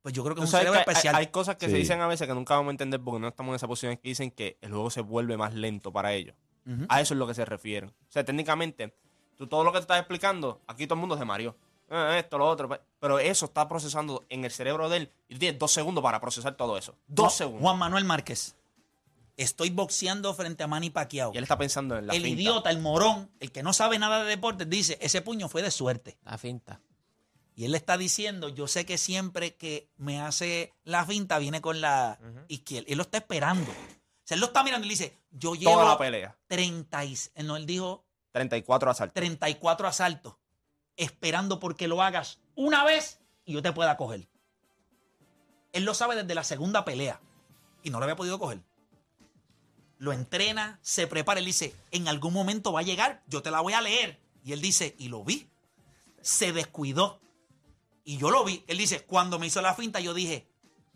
pues 0.02 0.14
yo 0.14 0.22
creo 0.24 0.34
que 0.34 0.42
es 0.42 0.46
un 0.46 0.50
cerebro 0.58 0.74
hay- 0.78 0.80
especial. 0.86 1.14
Hay, 1.14 1.26
cosas 1.28 1.56
que 1.56 1.68
se 1.68 1.76
dicen 1.76 2.00
a 2.00 2.06
veces 2.06 2.26
que 2.26 2.34
nunca 2.34 2.54
vamos 2.54 2.70
a 2.70 2.72
entender 2.72 3.00
porque 3.00 3.20
no 3.20 3.28
estamos 3.28 3.52
en 3.52 3.56
esa 3.56 3.68
posición 3.68 3.96
que 3.96 4.08
dicen 4.08 4.30
que 4.30 4.58
el 4.60 4.70
juego 4.70 4.90
se 4.90 5.00
vuelve 5.00 5.36
más 5.36 5.54
lento 5.54 5.92
para 5.92 6.12
ellos. 6.12 6.34
A 6.88 7.00
eso 7.00 7.14
es 7.14 7.18
lo 7.18 7.26
que 7.26 7.34
se 7.34 7.44
refieren. 7.44 7.90
O 7.90 8.12
sea, 8.12 8.24
técnicamente, 8.24 8.96
tú 9.36 9.48
todo 9.48 9.64
lo 9.64 9.72
que 9.72 9.78
te 9.78 9.82
estás 9.82 9.98
explicando, 9.98 10.62
aquí 10.68 10.86
todo 10.86 10.94
el 10.94 11.00
mundo 11.00 11.18
se 11.18 11.24
mareó. 11.24 11.56
Eh, 11.94 12.18
esto, 12.20 12.38
lo 12.38 12.48
otro. 12.48 12.68
pe- 12.68 12.80
Pero 12.98 13.18
eso 13.18 13.44
está 13.46 13.68
procesando 13.68 14.24
en 14.30 14.44
el 14.44 14.50
cerebro 14.50 14.88
de 14.88 14.96
él 14.98 15.12
y 15.28 15.34
tú 15.34 15.40
tienes 15.40 15.58
dos 15.58 15.70
segundos 15.72 16.02
para 16.02 16.20
procesar 16.20 16.54
todo 16.56 16.78
eso. 16.78 16.96
Dos 17.06 17.34
segundos. 17.34 17.60
Juan 17.62 17.78
Manuel 17.78 18.04
Márquez. 18.04 18.56
Estoy 19.36 19.70
boxeando 19.70 20.32
frente 20.34 20.62
a 20.62 20.66
Manny 20.66 20.90
Pacquiao. 20.90 21.32
Y 21.34 21.38
él 21.38 21.44
está 21.44 21.56
pensando 21.58 21.96
en 21.96 22.06
la 22.06 22.14
el 22.14 22.22
finta. 22.22 22.40
idiota, 22.40 22.70
el 22.70 22.80
morón, 22.80 23.30
el 23.40 23.50
que 23.50 23.62
no 23.62 23.72
sabe 23.72 23.98
nada 23.98 24.22
de 24.22 24.28
deportes, 24.30 24.68
dice, 24.68 24.98
ese 25.00 25.22
puño 25.22 25.48
fue 25.48 25.62
de 25.62 25.70
suerte. 25.70 26.18
La 26.24 26.36
finta. 26.38 26.80
Y 27.54 27.64
él 27.64 27.72
le 27.72 27.76
está 27.78 27.96
diciendo, 27.98 28.48
yo 28.48 28.66
sé 28.68 28.86
que 28.86 28.96
siempre 28.98 29.54
que 29.56 29.88
me 29.96 30.20
hace 30.20 30.72
la 30.84 31.04
finta 31.06 31.38
viene 31.38 31.60
con 31.60 31.80
la 31.80 32.18
izquierda. 32.48 32.86
Él 32.90 32.96
lo 32.98 33.02
está 33.02 33.18
esperando. 33.18 33.70
O 33.70 34.24
sea, 34.24 34.34
él 34.36 34.40
lo 34.40 34.46
está 34.46 34.62
mirando 34.64 34.84
y 34.86 34.88
le 34.88 34.92
dice, 34.94 35.16
yo 35.30 35.54
llevo 35.54 35.72
Toda 35.74 35.84
la 35.86 35.98
pelea. 35.98 36.36
30 36.46 37.04
y, 37.04 37.18
no, 37.44 37.56
él 37.56 37.66
dijo 37.66 38.04
34 38.32 38.90
asaltos. 38.90 39.14
34 39.14 39.88
asaltos, 39.88 40.34
esperando 40.96 41.58
porque 41.60 41.88
lo 41.88 42.02
hagas 42.02 42.40
una 42.54 42.84
vez 42.84 43.20
y 43.44 43.52
yo 43.52 43.62
te 43.62 43.72
pueda 43.72 43.96
coger. 43.96 44.28
Él 45.72 45.84
lo 45.84 45.94
sabe 45.94 46.16
desde 46.16 46.34
la 46.34 46.44
segunda 46.44 46.84
pelea 46.84 47.20
y 47.82 47.90
no 47.90 47.98
lo 47.98 48.04
había 48.04 48.16
podido 48.16 48.38
coger. 48.38 48.62
Lo 49.98 50.12
entrena, 50.12 50.78
se 50.82 51.06
prepara, 51.06 51.38
él 51.38 51.46
dice, 51.46 51.74
en 51.92 52.08
algún 52.08 52.32
momento 52.32 52.72
va 52.72 52.80
a 52.80 52.84
llegar, 52.84 53.22
yo 53.28 53.42
te 53.42 53.50
la 53.50 53.60
voy 53.60 53.72
a 53.72 53.80
leer. 53.80 54.20
Y 54.44 54.52
él 54.52 54.60
dice, 54.60 54.96
y 54.98 55.08
lo 55.08 55.22
vi. 55.24 55.48
Se 56.20 56.52
descuidó. 56.52 57.20
Y 58.04 58.18
yo 58.18 58.30
lo 58.30 58.44
vi. 58.44 58.64
Él 58.66 58.78
dice, 58.78 59.04
cuando 59.04 59.38
me 59.38 59.46
hizo 59.46 59.62
la 59.62 59.74
finta, 59.74 60.00
yo 60.00 60.12
dije, 60.12 60.48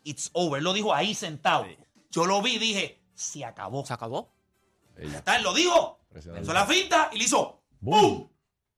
it's 0.02 0.30
over. 0.32 0.58
Él 0.58 0.64
lo 0.64 0.72
dijo 0.72 0.92
ahí 0.92 1.14
sentado. 1.14 1.66
Yo 2.10 2.26
lo 2.26 2.42
vi 2.42 2.56
y 2.56 2.58
dije, 2.58 3.00
se 3.14 3.44
acabó. 3.44 3.86
¿Se 3.86 3.92
acabó? 3.92 4.32
Ya 4.98 5.18
está, 5.18 5.36
él 5.36 5.44
lo 5.44 5.54
dijo. 5.54 6.00
Impresionante. 6.08 6.44
Hizo 6.44 6.52
la 6.52 6.66
finta 6.66 7.10
y 7.12 7.18
le 7.18 7.24
hizo, 7.24 7.62
¡pum! 7.80 8.28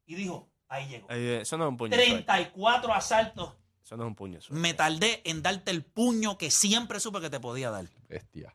Y 0.07 0.15
dijo, 0.15 0.48
ahí 0.69 0.89
llegó. 0.89 1.07
Eh, 1.11 1.41
eso 1.43 1.57
no 1.59 1.65
es 1.65 1.69
un 1.71 1.77
puño. 1.77 1.95
suelto. 1.95 2.13
34 2.25 2.95
asaltos. 2.95 3.53
Eso 3.85 3.97
no 3.97 4.05
es 4.05 4.09
un 4.09 4.15
puño. 4.15 4.41
suelto. 4.41 4.61
Me 4.61 4.75
tardé 4.75 5.23
en 5.25 5.43
darte 5.43 5.71
el 5.71 5.83
puño 5.85 6.37
que 6.39 6.51
siempre 6.51 7.01
supe 7.01 7.21
que 7.21 7.31
te 7.31 7.41
podía 7.41 7.71
dar. 7.71 7.87
Bestia. 8.09 8.55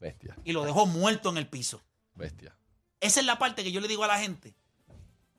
Bestia. 0.00 0.36
Y 0.44 0.52
lo 0.52 0.64
dejó 0.64 0.86
muerto 0.86 1.30
en 1.30 1.36
el 1.38 1.46
piso. 1.48 1.82
Bestia. 2.14 2.56
Esa 3.00 3.20
es 3.20 3.26
la 3.26 3.38
parte 3.38 3.62
que 3.64 3.72
yo 3.72 3.80
le 3.80 3.88
digo 3.88 4.04
a 4.04 4.08
la 4.08 4.18
gente. 4.18 4.54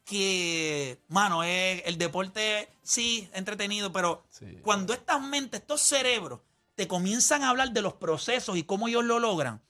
Que, 0.03 1.01
mano, 1.07 1.43
es, 1.43 1.81
el 1.85 1.97
deporte 1.97 2.69
sí, 2.83 3.27
entretenido, 3.33 3.91
pero 3.91 4.23
Sí. 4.29 4.59
cuando 4.61 4.93
estas 4.93 5.19
mentes, 5.21 5.61
estos 5.61 5.81
cerebros, 5.81 6.41
te 6.75 6.87
comienzan 6.87 7.41
a 7.43 7.49
hablar 7.49 7.71
de 7.71 7.81
los 7.81 7.93
procesos 7.93 8.55
y 8.57 8.63
cómo 8.63 8.87
ellos 8.87 9.03
lo 9.03 9.17
logran, 9.17 9.61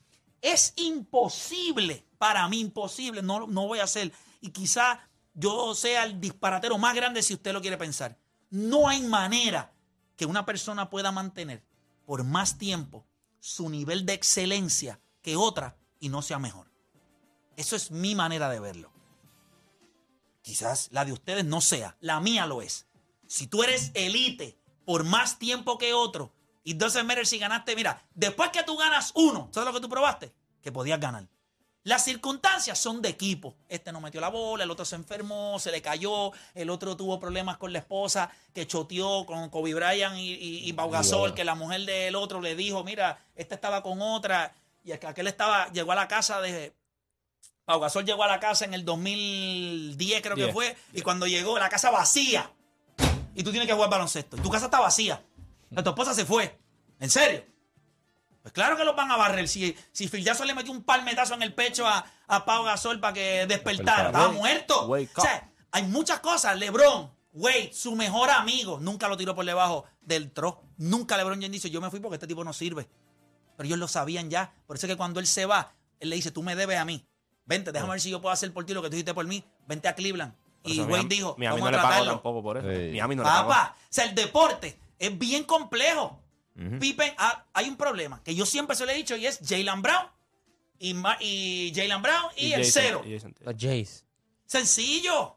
es 0.42 0.74
imposible, 0.76 2.04
para 2.18 2.48
mí 2.50 2.60
imposible, 2.60 3.22
no, 3.22 3.48
no 3.48 3.66
voy 3.68 3.80
a 3.80 3.84
hacer. 3.86 4.12
Y 4.42 4.50
quizá 4.50 5.08
yo 5.36 5.76
sea 5.76 6.06
el 6.06 6.20
disparatero 6.20 6.78
más 6.78 6.96
grande 6.96 7.22
si 7.22 7.34
usted 7.34 7.54
lo 7.54 7.62
quiere 7.62 7.78
pensar. 7.78 8.18
No 8.50 8.88
hay 8.88 9.02
manera 9.04 9.74
que 10.16 10.26
una 10.26 10.46
persona 10.46 10.90
pueda 10.90 11.12
mantener 11.12 11.64
por 12.06 12.24
más 12.24 12.58
tiempo 12.58 13.06
su 13.40 13.70
nivel 13.70 14.06
de 14.06 14.14
excelencia 14.14 15.00
que 15.22 15.36
otra 15.36 15.78
y 16.00 16.10
no 16.10 16.22
sea 16.22 16.40
mejor. 16.40 16.72
Eso 17.58 17.76
es 17.76 17.92
mi 17.92 18.16
manera 18.16 18.50
de 18.50 18.60
verlo. 18.60 18.92
Quizás 20.42 20.90
la 20.92 21.06
de 21.06 21.14
ustedes 21.14 21.46
no 21.46 21.62
sea, 21.62 21.98
la 22.00 22.20
mía 22.20 22.46
lo 22.46 22.62
es. 22.62 22.88
Si 23.28 23.48
tú 23.48 23.64
eres 23.64 23.92
elite 23.94 24.58
por 24.86 25.04
más 25.04 25.40
tiempo 25.40 25.78
que 25.78 25.94
otro, 25.94 26.32
y 26.64 26.74
doesn't 26.74 27.06
matter 27.06 27.26
si 27.26 27.38
ganaste, 27.38 27.76
mira, 27.76 28.04
después 28.14 28.50
que 28.50 28.64
tú 28.64 28.76
ganas 28.78 29.12
uno, 29.16 29.50
¿sabes 29.52 29.68
lo 29.68 29.74
que 29.74 29.82
tú 29.82 29.90
probaste? 29.90 30.34
Que 30.62 30.72
podías 30.72 31.00
ganar. 31.00 31.28
Las 31.86 32.04
circunstancias 32.04 32.80
son 32.80 33.04
de 33.04 33.10
equipo. 33.10 33.54
Este 33.70 33.92
no 33.92 34.02
metió 34.02 34.20
la 34.20 34.30
bola, 34.30 34.64
el 34.64 34.72
otro 34.72 34.86
se 34.86 34.96
enfermó, 34.96 35.60
se 35.60 35.72
le 35.72 35.84
cayó, 35.84 36.32
el 36.56 36.72
otro 36.72 36.98
tuvo 36.98 37.20
problemas 37.20 37.58
con 37.58 37.72
la 37.72 37.78
esposa, 37.78 38.32
que 38.56 38.66
choteó 38.66 39.24
con 39.28 39.52
Kobe 39.52 39.76
Bryant 39.76 40.18
y, 40.18 40.34
y, 40.34 40.68
y 40.68 40.74
Pau 40.74 40.90
Gasol, 40.90 41.36
que 41.36 41.44
la 41.44 41.54
mujer 41.54 41.82
del 41.86 42.16
otro 42.16 42.42
le 42.42 42.56
dijo, 42.56 42.84
mira, 42.84 43.24
este 43.36 43.54
estaba 43.54 43.84
con 43.84 44.02
otra, 44.02 44.56
y 44.84 44.94
aquel 44.94 45.28
estaba, 45.28 45.72
llegó 45.74 45.92
a 45.92 45.96
la 45.96 46.08
casa 46.08 46.42
de, 46.42 46.74
Pau 47.66 47.80
Gasol 47.80 48.04
llegó 48.04 48.24
a 48.24 48.28
la 48.28 48.40
casa 48.40 48.66
en 48.66 48.74
el 48.74 48.84
2010, 48.84 50.24
creo 50.24 50.36
que 50.36 50.52
fue, 50.52 50.76
y 50.92 51.02
cuando 51.02 51.28
llegó, 51.28 51.60
la 51.60 51.70
casa 51.70 51.92
vacía. 51.92 52.52
Y 53.36 53.44
tú 53.44 53.52
tienes 53.52 53.68
que 53.68 53.76
jugar 53.76 53.92
baloncesto. 53.92 54.38
Y 54.38 54.40
tu 54.40 54.50
casa 54.50 54.66
está 54.66 54.80
vacía. 54.80 55.22
La 55.70 55.84
tu 55.84 55.92
esposa 55.92 56.16
se 56.16 56.26
fue. 56.26 56.58
¿En 57.00 57.12
serio? 57.12 57.44
Pues 58.46 58.54
claro 58.54 58.78
que 58.78 58.84
los 58.86 58.96
van 58.96 59.10
a 59.10 59.18
barrer. 59.18 59.48
Si, 59.48 59.76
si 59.92 60.08
Phil 60.08 60.24
Jackson 60.24 60.46
le 60.46 60.54
metió 60.54 60.72
un 60.72 60.84
palmetazo 60.84 61.34
en 61.34 61.42
el 61.42 61.56
pecho 61.56 61.88
a, 61.88 62.06
a 62.28 62.46
Pau 62.46 62.64
Gasol 62.64 63.00
para 63.00 63.12
que 63.12 63.48
despertara, 63.48 64.10
estaba 64.10 64.30
muerto. 64.30 64.86
wake 64.86 65.10
O 65.16 65.22
sea, 65.22 65.50
hay 65.72 65.82
muchas 65.82 66.20
cosas. 66.20 66.56
LeBron, 66.56 67.12
Wade, 67.34 67.72
su 67.74 67.96
mejor 67.96 68.30
amigo, 68.30 68.80
nunca 68.80 69.08
lo 69.08 69.18
tiró 69.18 69.34
por 69.34 69.48
debajo 69.48 69.86
del 70.00 70.32
tro. 70.32 70.62
Nunca 70.78 71.18
LeBron 71.18 71.42
James 71.42 71.54
dice, 71.54 71.72
yo 71.72 71.82
me 71.82 71.90
fui 71.90 72.00
porque 72.00 72.18
este 72.18 72.28
tipo 72.28 72.44
no 72.44 72.54
sirve. 72.54 72.88
Pero 73.58 73.66
ellos 73.66 73.80
lo 73.80 73.88
sabían 73.88 74.30
ya. 74.30 74.54
Por 74.68 74.78
eso 74.78 74.86
es 74.86 74.94
que 74.94 74.98
cuando 74.98 75.20
él 75.20 75.26
se 75.26 75.48
va, 75.48 75.74
él 76.00 76.12
le 76.12 76.16
dice, 76.16 76.30
tú 76.30 76.44
me 76.44 76.56
debes 76.56 76.78
a 76.78 76.86
mí. 76.86 77.04
Vente, 77.46 77.72
déjame 77.72 77.94
ver 77.94 78.02
si 78.02 78.12
yo 78.12 78.22
puedo 78.22 78.32
hacer 78.32 78.54
por 78.54 78.64
ti 78.68 78.76
lo 78.76 78.84
que 78.84 78.90
tú 78.92 78.96
hiciste 78.96 79.16
por 79.16 79.26
mí. 79.26 79.44
Vente 79.66 79.88
a 79.88 79.96
Cleveland. 79.96 80.36
Y 80.64 80.82
Wade 80.82 81.06
dijo, 81.06 81.34
Miami 81.40 81.62
vamos 81.62 81.62
no 81.62 81.68
a 81.68 81.72
le 81.72 81.78
pagó 81.78 81.88
tratarlo. 81.88 82.12
tampoco 82.12 82.44
por 82.44 82.58
eso. 82.58 82.68
Sí. 82.70 82.92
Miami 82.92 83.16
no 83.16 83.24
le 83.24 83.30
pagó. 83.30 83.50
Papá, 83.50 83.76
o 83.76 83.86
sea, 83.90 84.06
el 84.06 84.14
deporte 84.14 84.80
es 85.00 85.18
bien 85.18 85.46
complejo. 85.46 86.22
Pippen, 86.80 87.14
ah, 87.18 87.46
hay 87.54 87.68
un 87.68 87.76
problema 87.76 88.24
que 88.24 88.34
yo 88.34 88.46
siempre 88.46 88.76
se 88.78 88.86
lo 88.86 88.92
he 88.92 88.96
dicho 88.96 89.16
y 89.18 89.26
es 89.26 89.40
Jalen 89.46 89.82
Brown 89.82 90.08
y, 90.80 90.94
Ma- 90.94 91.18
y 91.20 91.74
Jalen 91.76 92.02
Brown 92.02 92.32
y, 92.38 92.54
el 92.54 92.62
Jason- 92.64 92.82
cero. 92.82 93.02
y 93.06 93.14
Jason 93.14 93.34
Tatum. 93.34 93.52
Los 93.54 93.62
Jays. 93.62 94.06
Sencillo. 94.46 95.36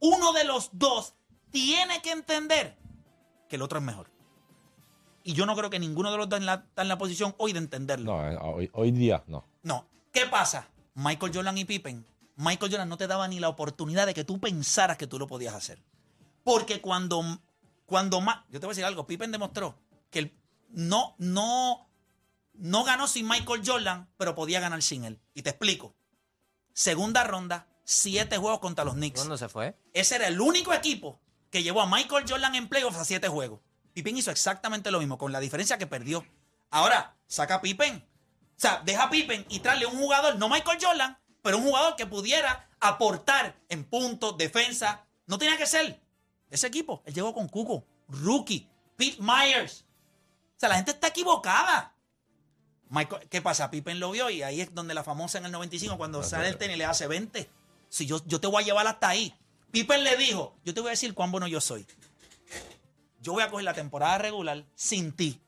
Uno 0.00 0.32
de 0.32 0.44
los 0.44 0.70
dos 0.72 1.14
tiene 1.50 2.02
que 2.02 2.10
entender 2.10 2.76
que 3.48 3.56
el 3.56 3.62
otro 3.62 3.78
es 3.78 3.84
mejor. 3.84 4.10
Y 5.22 5.32
yo 5.34 5.46
no 5.46 5.54
creo 5.54 5.70
que 5.70 5.78
ninguno 5.78 6.10
de 6.10 6.16
los 6.18 6.28
dos 6.28 6.40
está 6.40 6.82
en 6.82 6.88
la 6.88 6.98
posición 6.98 7.34
hoy 7.38 7.52
de 7.52 7.58
entenderlo. 7.58 8.12
No, 8.16 8.30
eh, 8.30 8.38
hoy, 8.40 8.70
hoy 8.72 8.90
día 8.92 9.22
no. 9.26 9.44
No. 9.62 9.86
¿Qué 10.12 10.26
pasa? 10.26 10.68
Michael 10.94 11.32
Jordan 11.34 11.58
y 11.58 11.64
Pippen. 11.64 12.04
Michael 12.36 12.70
Jordan 12.70 12.88
no 12.88 12.96
te 12.96 13.06
daba 13.06 13.28
ni 13.28 13.38
la 13.40 13.48
oportunidad 13.48 14.06
de 14.06 14.14
que 14.14 14.24
tú 14.24 14.38
pensaras 14.40 14.96
que 14.96 15.06
tú 15.06 15.18
lo 15.18 15.26
podías 15.26 15.54
hacer. 15.54 15.82
Porque 16.44 16.80
cuando, 16.80 17.22
cuando 17.86 18.20
más, 18.20 18.38
yo 18.50 18.58
te 18.60 18.66
voy 18.66 18.72
a 18.72 18.74
decir 18.74 18.84
algo, 18.84 19.06
Pippen 19.06 19.30
demostró 19.32 19.76
que 20.10 20.20
él 20.20 20.32
no, 20.68 21.14
no, 21.18 21.88
no 22.54 22.84
ganó 22.84 23.06
sin 23.06 23.26
Michael 23.26 23.62
Jordan, 23.64 24.08
pero 24.16 24.34
podía 24.34 24.60
ganar 24.60 24.82
sin 24.82 25.04
él. 25.04 25.20
Y 25.34 25.42
te 25.42 25.50
explico. 25.50 25.94
Segunda 26.72 27.24
ronda, 27.24 27.66
siete 27.84 28.36
juegos 28.36 28.60
contra 28.60 28.84
los 28.84 28.94
Knicks. 28.94 29.20
¿Cuándo 29.20 29.38
se 29.38 29.48
fue? 29.48 29.76
Ese 29.92 30.16
era 30.16 30.28
el 30.28 30.40
único 30.40 30.72
equipo 30.72 31.20
que 31.50 31.62
llevó 31.62 31.80
a 31.80 31.86
Michael 31.86 32.24
Jordan 32.28 32.54
en 32.54 32.68
playoffs 32.68 32.98
a 32.98 33.04
siete 33.04 33.28
juegos. 33.28 33.60
Pippen 33.94 34.16
hizo 34.16 34.30
exactamente 34.30 34.90
lo 34.90 35.00
mismo, 35.00 35.18
con 35.18 35.32
la 35.32 35.40
diferencia 35.40 35.78
que 35.78 35.86
perdió. 35.86 36.24
Ahora, 36.70 37.16
saca 37.26 37.56
a 37.56 37.60
Pippen. 37.60 37.96
O 37.96 38.60
sea, 38.60 38.82
deja 38.84 39.04
a 39.04 39.10
Pippen 39.10 39.46
y 39.48 39.60
traerle 39.60 39.86
un 39.86 39.98
jugador, 39.98 40.36
no 40.36 40.48
Michael 40.48 40.78
Jordan, 40.80 41.18
pero 41.42 41.58
un 41.58 41.64
jugador 41.64 41.96
que 41.96 42.06
pudiera 42.06 42.68
aportar 42.80 43.56
en 43.68 43.84
puntos, 43.84 44.36
defensa. 44.36 45.06
No 45.26 45.38
tenía 45.38 45.56
que 45.56 45.66
ser 45.66 46.00
ese 46.50 46.66
equipo. 46.66 47.02
Él 47.06 47.14
llegó 47.14 47.34
con 47.34 47.48
Cuco, 47.48 47.86
rookie, 48.08 48.68
Pete 48.96 49.18
Myers. 49.20 49.84
O 50.58 50.60
sea, 50.60 50.70
la 50.70 50.74
gente 50.74 50.90
está 50.90 51.06
equivocada. 51.06 51.94
Michael, 52.88 53.28
¿Qué 53.28 53.40
pasa? 53.40 53.70
Pippen 53.70 54.00
lo 54.00 54.10
vio 54.10 54.28
y 54.28 54.42
ahí 54.42 54.60
es 54.60 54.74
donde 54.74 54.92
la 54.92 55.04
famosa 55.04 55.38
en 55.38 55.46
el 55.46 55.52
95, 55.52 55.96
cuando 55.96 56.24
sale 56.24 56.48
el 56.48 56.58
tenis, 56.58 56.76
le 56.76 56.84
hace 56.84 57.06
20. 57.06 57.48
Si 57.88 58.06
yo, 58.06 58.20
yo 58.26 58.40
te 58.40 58.48
voy 58.48 58.64
a 58.64 58.66
llevar 58.66 58.84
hasta 58.88 59.08
ahí. 59.08 59.32
Pippen 59.70 60.02
le 60.02 60.16
dijo, 60.16 60.56
yo 60.64 60.74
te 60.74 60.80
voy 60.80 60.88
a 60.88 60.90
decir 60.90 61.14
cuán 61.14 61.30
bueno 61.30 61.46
yo 61.46 61.60
soy. 61.60 61.86
Yo 63.20 63.34
voy 63.34 63.44
a 63.44 63.50
coger 63.50 63.66
la 63.66 63.74
temporada 63.74 64.18
regular 64.18 64.64
sin 64.74 65.12
ti. 65.12 65.40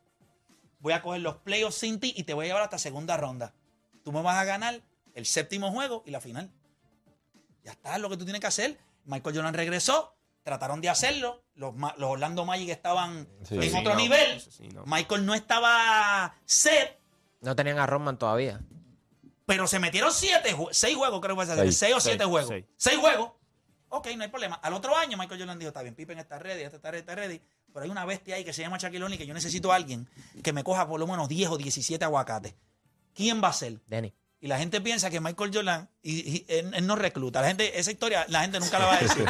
Voy 0.79 0.93
a 0.93 1.03
coger 1.03 1.23
los 1.23 1.39
playoffs 1.39 1.77
sin 1.79 1.99
ti 1.99 2.15
y 2.17 2.23
te 2.23 2.33
voy 2.33 2.45
a 2.45 2.49
llevar 2.49 2.63
hasta 2.63 2.79
segunda 2.79 3.17
ronda. 3.17 3.53
Tú 4.05 4.13
me 4.13 4.23
vas 4.23 4.37
a 4.37 4.45
ganar 4.45 4.81
el 5.15 5.27
séptimo 5.27 5.73
juego 5.73 6.05
y 6.07 6.13
la 6.13 6.21
final. 6.21 6.53
Ya 7.65 7.73
está, 7.73 7.97
es 7.97 8.01
lo 8.01 8.09
que 8.11 8.17
tú 8.17 8.25
tienes 8.25 8.41
que 8.41 8.47
hacer. 8.47 8.79
Michael 9.07 9.35
Jordan 9.35 9.55
regresó, 9.55 10.15
trataron 10.43 10.81
de 10.81 10.89
hacerlo. 10.89 11.45
Los, 11.55 11.75
los 11.97 12.11
Orlando 12.11 12.45
Magic 12.45 12.69
estaban 12.71 13.29
Sí. 13.45 13.57
en 13.57 13.63
Sí, 13.63 13.77
otro 13.77 13.95
no. 13.95 14.01
nivel. 14.01 14.41
Sí, 14.41 14.69
no. 14.69 14.85
Michael 14.87 15.27
no 15.27 15.35
estaba 15.35 16.35
set, 16.45 16.99
No 17.41 17.55
tenían 17.57 17.79
a 17.79 17.87
Rodman 17.87 18.19
todavía. 18.19 18.61
pero 19.47 19.67
se 19.67 19.79
metieron 19.79 20.13
siete, 20.13 20.57
seis 20.73 20.97
juegos, 20.97 21.21
creo 21.21 21.37
que 21.37 21.45
fue 21.45 21.47
seis, 21.47 21.59
Seis. 21.59 21.77
seis 21.79 21.95
o 21.97 22.01
siete 22.01 22.19
Seis, 22.19 22.31
juegos. 22.31 22.49
seis. 22.49 22.65
Seis 22.77 22.99
juegos. 22.99 23.33
Ok, 23.93 24.07
no 24.17 24.23
hay 24.23 24.29
problema. 24.29 24.55
Al 24.57 24.73
otro 24.75 24.97
año, 24.97 25.19
Michael 25.19 25.41
Jordan 25.41 25.59
dijo: 25.59 25.69
Está 25.71 25.83
bien, 25.83 25.97
Pippen 25.97 26.19
está 26.19 26.39
ready, 26.39 26.63
este 26.63 26.77
está 26.77 26.93
ready, 26.93 27.01
está 27.01 27.15
ready. 27.17 27.41
Pero 27.73 27.85
hay 27.85 27.91
una 27.91 28.05
bestia 28.05 28.37
ahí 28.37 28.45
que 28.45 28.53
se 28.53 28.63
llama 28.63 28.79
Shaquille 28.79 29.03
O'Neal 29.05 29.19
que 29.19 29.27
yo 29.27 29.35
necesito 29.35 29.73
a 29.73 29.77
alguien 29.77 30.09
que 30.45 30.53
me 30.53 30.63
coja 30.63 30.87
por 30.87 31.01
lo 31.01 31.07
menos 31.09 31.29
10 31.29 31.51
o 31.51 31.57
17 31.57 32.05
aguacates. 32.05 32.55
¿Quién 33.15 33.43
va 33.43 33.49
a 33.49 33.53
ser? 33.53 33.81
Denny. 33.89 34.15
Y 34.41 34.49
la 34.49 34.59
gente 34.59 34.81
piensa 34.81 35.11
que 35.11 35.21
Michael 35.21 35.51
Jordan 35.53 35.89
y, 36.03 36.13
y 36.13 36.47
él, 36.49 36.73
él 36.75 36.87
no 36.87 36.97
recluta. 36.97 37.43
La 37.43 37.49
gente, 37.49 37.79
esa 37.79 37.91
historia, 37.91 38.25
la 38.29 38.41
gente 38.41 38.59
nunca 38.59 38.79
la 38.79 38.87
va 38.87 38.95
a 38.95 39.01
decir. 39.01 39.27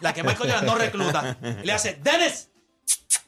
la 0.00 0.14
que 0.14 0.22
Michael 0.22 0.50
Jordan 0.50 0.66
no 0.66 0.74
recluta. 0.76 1.36
Le 1.64 1.72
hace, 1.72 1.98
Dennis, 2.02 2.50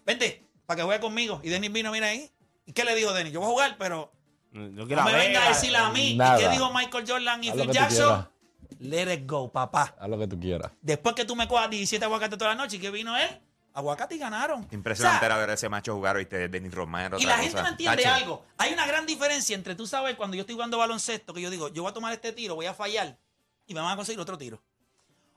vente, 0.06 0.44
para 0.64 0.78
que 0.78 0.82
juegue 0.84 1.00
conmigo. 1.00 1.40
Y 1.42 1.48
Dennis 1.48 1.72
vino, 1.72 1.90
mira 1.90 2.06
ahí. 2.06 2.30
¿Y 2.66 2.72
qué 2.72 2.84
le 2.84 2.94
dijo 2.94 3.12
Dennis? 3.12 3.32
Yo 3.32 3.40
voy 3.40 3.48
a 3.48 3.52
jugar, 3.52 3.76
pero 3.78 4.12
no 4.52 4.86
me 4.86 5.12
venga 5.12 5.44
a 5.44 5.48
decir 5.48 5.76
a 5.76 5.90
mí. 5.90 6.12
¿Y 6.12 6.38
qué 6.38 6.48
dijo 6.50 6.72
Michael 6.72 7.04
Jordan 7.06 7.42
y 7.42 7.50
Phil 7.50 7.70
Jackson? 7.70 8.28
Let 8.78 9.12
it 9.12 9.26
go, 9.26 9.50
papá. 9.50 9.94
Haz 9.98 10.08
lo 10.08 10.18
que 10.18 10.26
tú 10.26 10.38
quieras. 10.38 10.70
Después 10.80 11.14
que 11.14 11.24
tú 11.24 11.34
me 11.34 11.48
cojas 11.48 11.70
17 11.70 12.04
aguacates 12.04 12.38
toda 12.38 12.54
la 12.54 12.62
noche, 12.62 12.76
¿y 12.76 12.80
qué 12.80 12.90
vino 12.90 13.16
él? 13.16 13.40
Aguacate 13.74 14.14
y 14.14 14.18
ganaron. 14.18 14.66
Impresionante 14.70 15.16
O 15.16 15.20
sea, 15.20 15.26
era 15.26 15.36
ver 15.36 15.50
a 15.50 15.54
ese 15.54 15.68
macho 15.68 15.94
jugar, 15.94 16.16
¿viste? 16.16 16.48
Denis 16.48 16.72
Rodman 16.72 17.06
era 17.06 17.18
y 17.18 17.24
la 17.24 17.36
gente 17.38 17.50
cosa. 17.52 17.62
no 17.64 17.68
entiende 17.70 18.02
Tacho. 18.04 18.14
algo. 18.14 18.46
Hay 18.56 18.72
una 18.72 18.86
gran 18.86 19.04
diferencia 19.04 19.54
entre 19.56 19.74
tú 19.74 19.86
sabes 19.86 20.14
cuando 20.14 20.36
yo 20.36 20.42
estoy 20.42 20.54
jugando 20.54 20.78
baloncesto, 20.78 21.34
que 21.34 21.40
yo 21.40 21.50
digo, 21.50 21.68
yo 21.68 21.82
voy 21.82 21.90
a 21.90 21.92
tomar 21.94 22.12
este 22.12 22.32
tiro, 22.32 22.54
voy 22.54 22.66
a 22.66 22.74
fallar 22.74 23.18
y 23.66 23.74
me 23.74 23.80
van 23.80 23.92
a 23.92 23.96
conseguir 23.96 24.20
otro 24.20 24.38
tiro. 24.38 24.62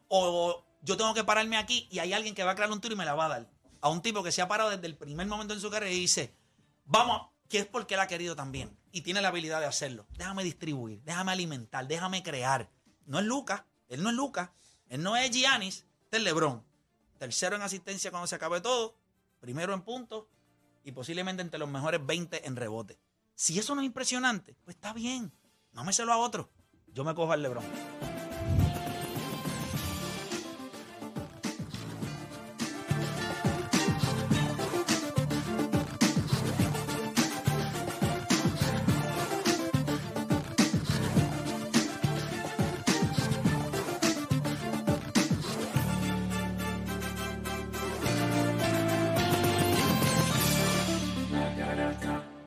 O 0.07 0.63
yo 0.83 0.97
tengo 0.97 1.13
que 1.13 1.23
pararme 1.23 1.57
aquí 1.57 1.87
y 1.91 1.99
hay 1.99 2.13
alguien 2.13 2.35
que 2.35 2.43
va 2.43 2.51
a 2.51 2.55
crear 2.55 2.71
un 2.71 2.79
tiro 2.79 2.93
y 2.93 2.97
me 2.97 3.05
la 3.05 3.15
va 3.15 3.25
a 3.25 3.29
dar. 3.29 3.49
A 3.81 3.89
un 3.89 4.01
tipo 4.01 4.21
que 4.23 4.31
se 4.31 4.41
ha 4.41 4.47
parado 4.47 4.69
desde 4.69 4.85
el 4.85 4.95
primer 4.95 5.25
momento 5.27 5.53
en 5.55 5.59
su 5.59 5.69
carrera 5.69 5.91
y 5.91 5.99
dice, 5.99 6.35
vamos, 6.85 7.29
que 7.49 7.59
es 7.59 7.65
porque 7.65 7.95
él 7.95 7.99
ha 8.01 8.07
querido 8.07 8.35
también 8.35 8.77
y 8.91 9.01
tiene 9.01 9.21
la 9.21 9.29
habilidad 9.29 9.59
de 9.59 9.65
hacerlo. 9.65 10.05
Déjame 10.17 10.43
distribuir, 10.43 11.01
déjame 11.03 11.31
alimentar, 11.31 11.87
déjame 11.87 12.21
crear. 12.21 12.69
No 13.05 13.19
es 13.19 13.25
Lucas, 13.25 13.63
él 13.89 14.03
no 14.03 14.09
es 14.09 14.15
Lucas, 14.15 14.49
él 14.89 15.01
no 15.01 15.15
es 15.17 15.31
Giannis, 15.31 15.85
este 16.03 16.17
es 16.17 16.23
LeBron. 16.23 16.63
Tercero 17.17 17.55
en 17.55 17.61
asistencia 17.61 18.11
cuando 18.11 18.27
se 18.27 18.35
acabe 18.35 18.61
todo, 18.61 18.95
primero 19.39 19.73
en 19.73 19.81
puntos 19.81 20.25
y 20.83 20.91
posiblemente 20.91 21.41
entre 21.41 21.59
los 21.59 21.69
mejores 21.69 22.05
20 22.05 22.47
en 22.47 22.55
rebote. 22.55 22.97
Si 23.35 23.57
eso 23.59 23.75
no 23.75 23.81
es 23.81 23.87
impresionante, 23.87 24.55
pues 24.63 24.75
está 24.75 24.93
bien. 24.93 25.31
No 25.73 25.83
me 25.83 25.93
se 25.93 26.05
lo 26.05 26.13
a 26.13 26.17
otro. 26.17 26.49
Yo 26.87 27.03
me 27.03 27.13
cojo 27.13 27.33
al 27.33 27.43
LeBron. 27.43 28.16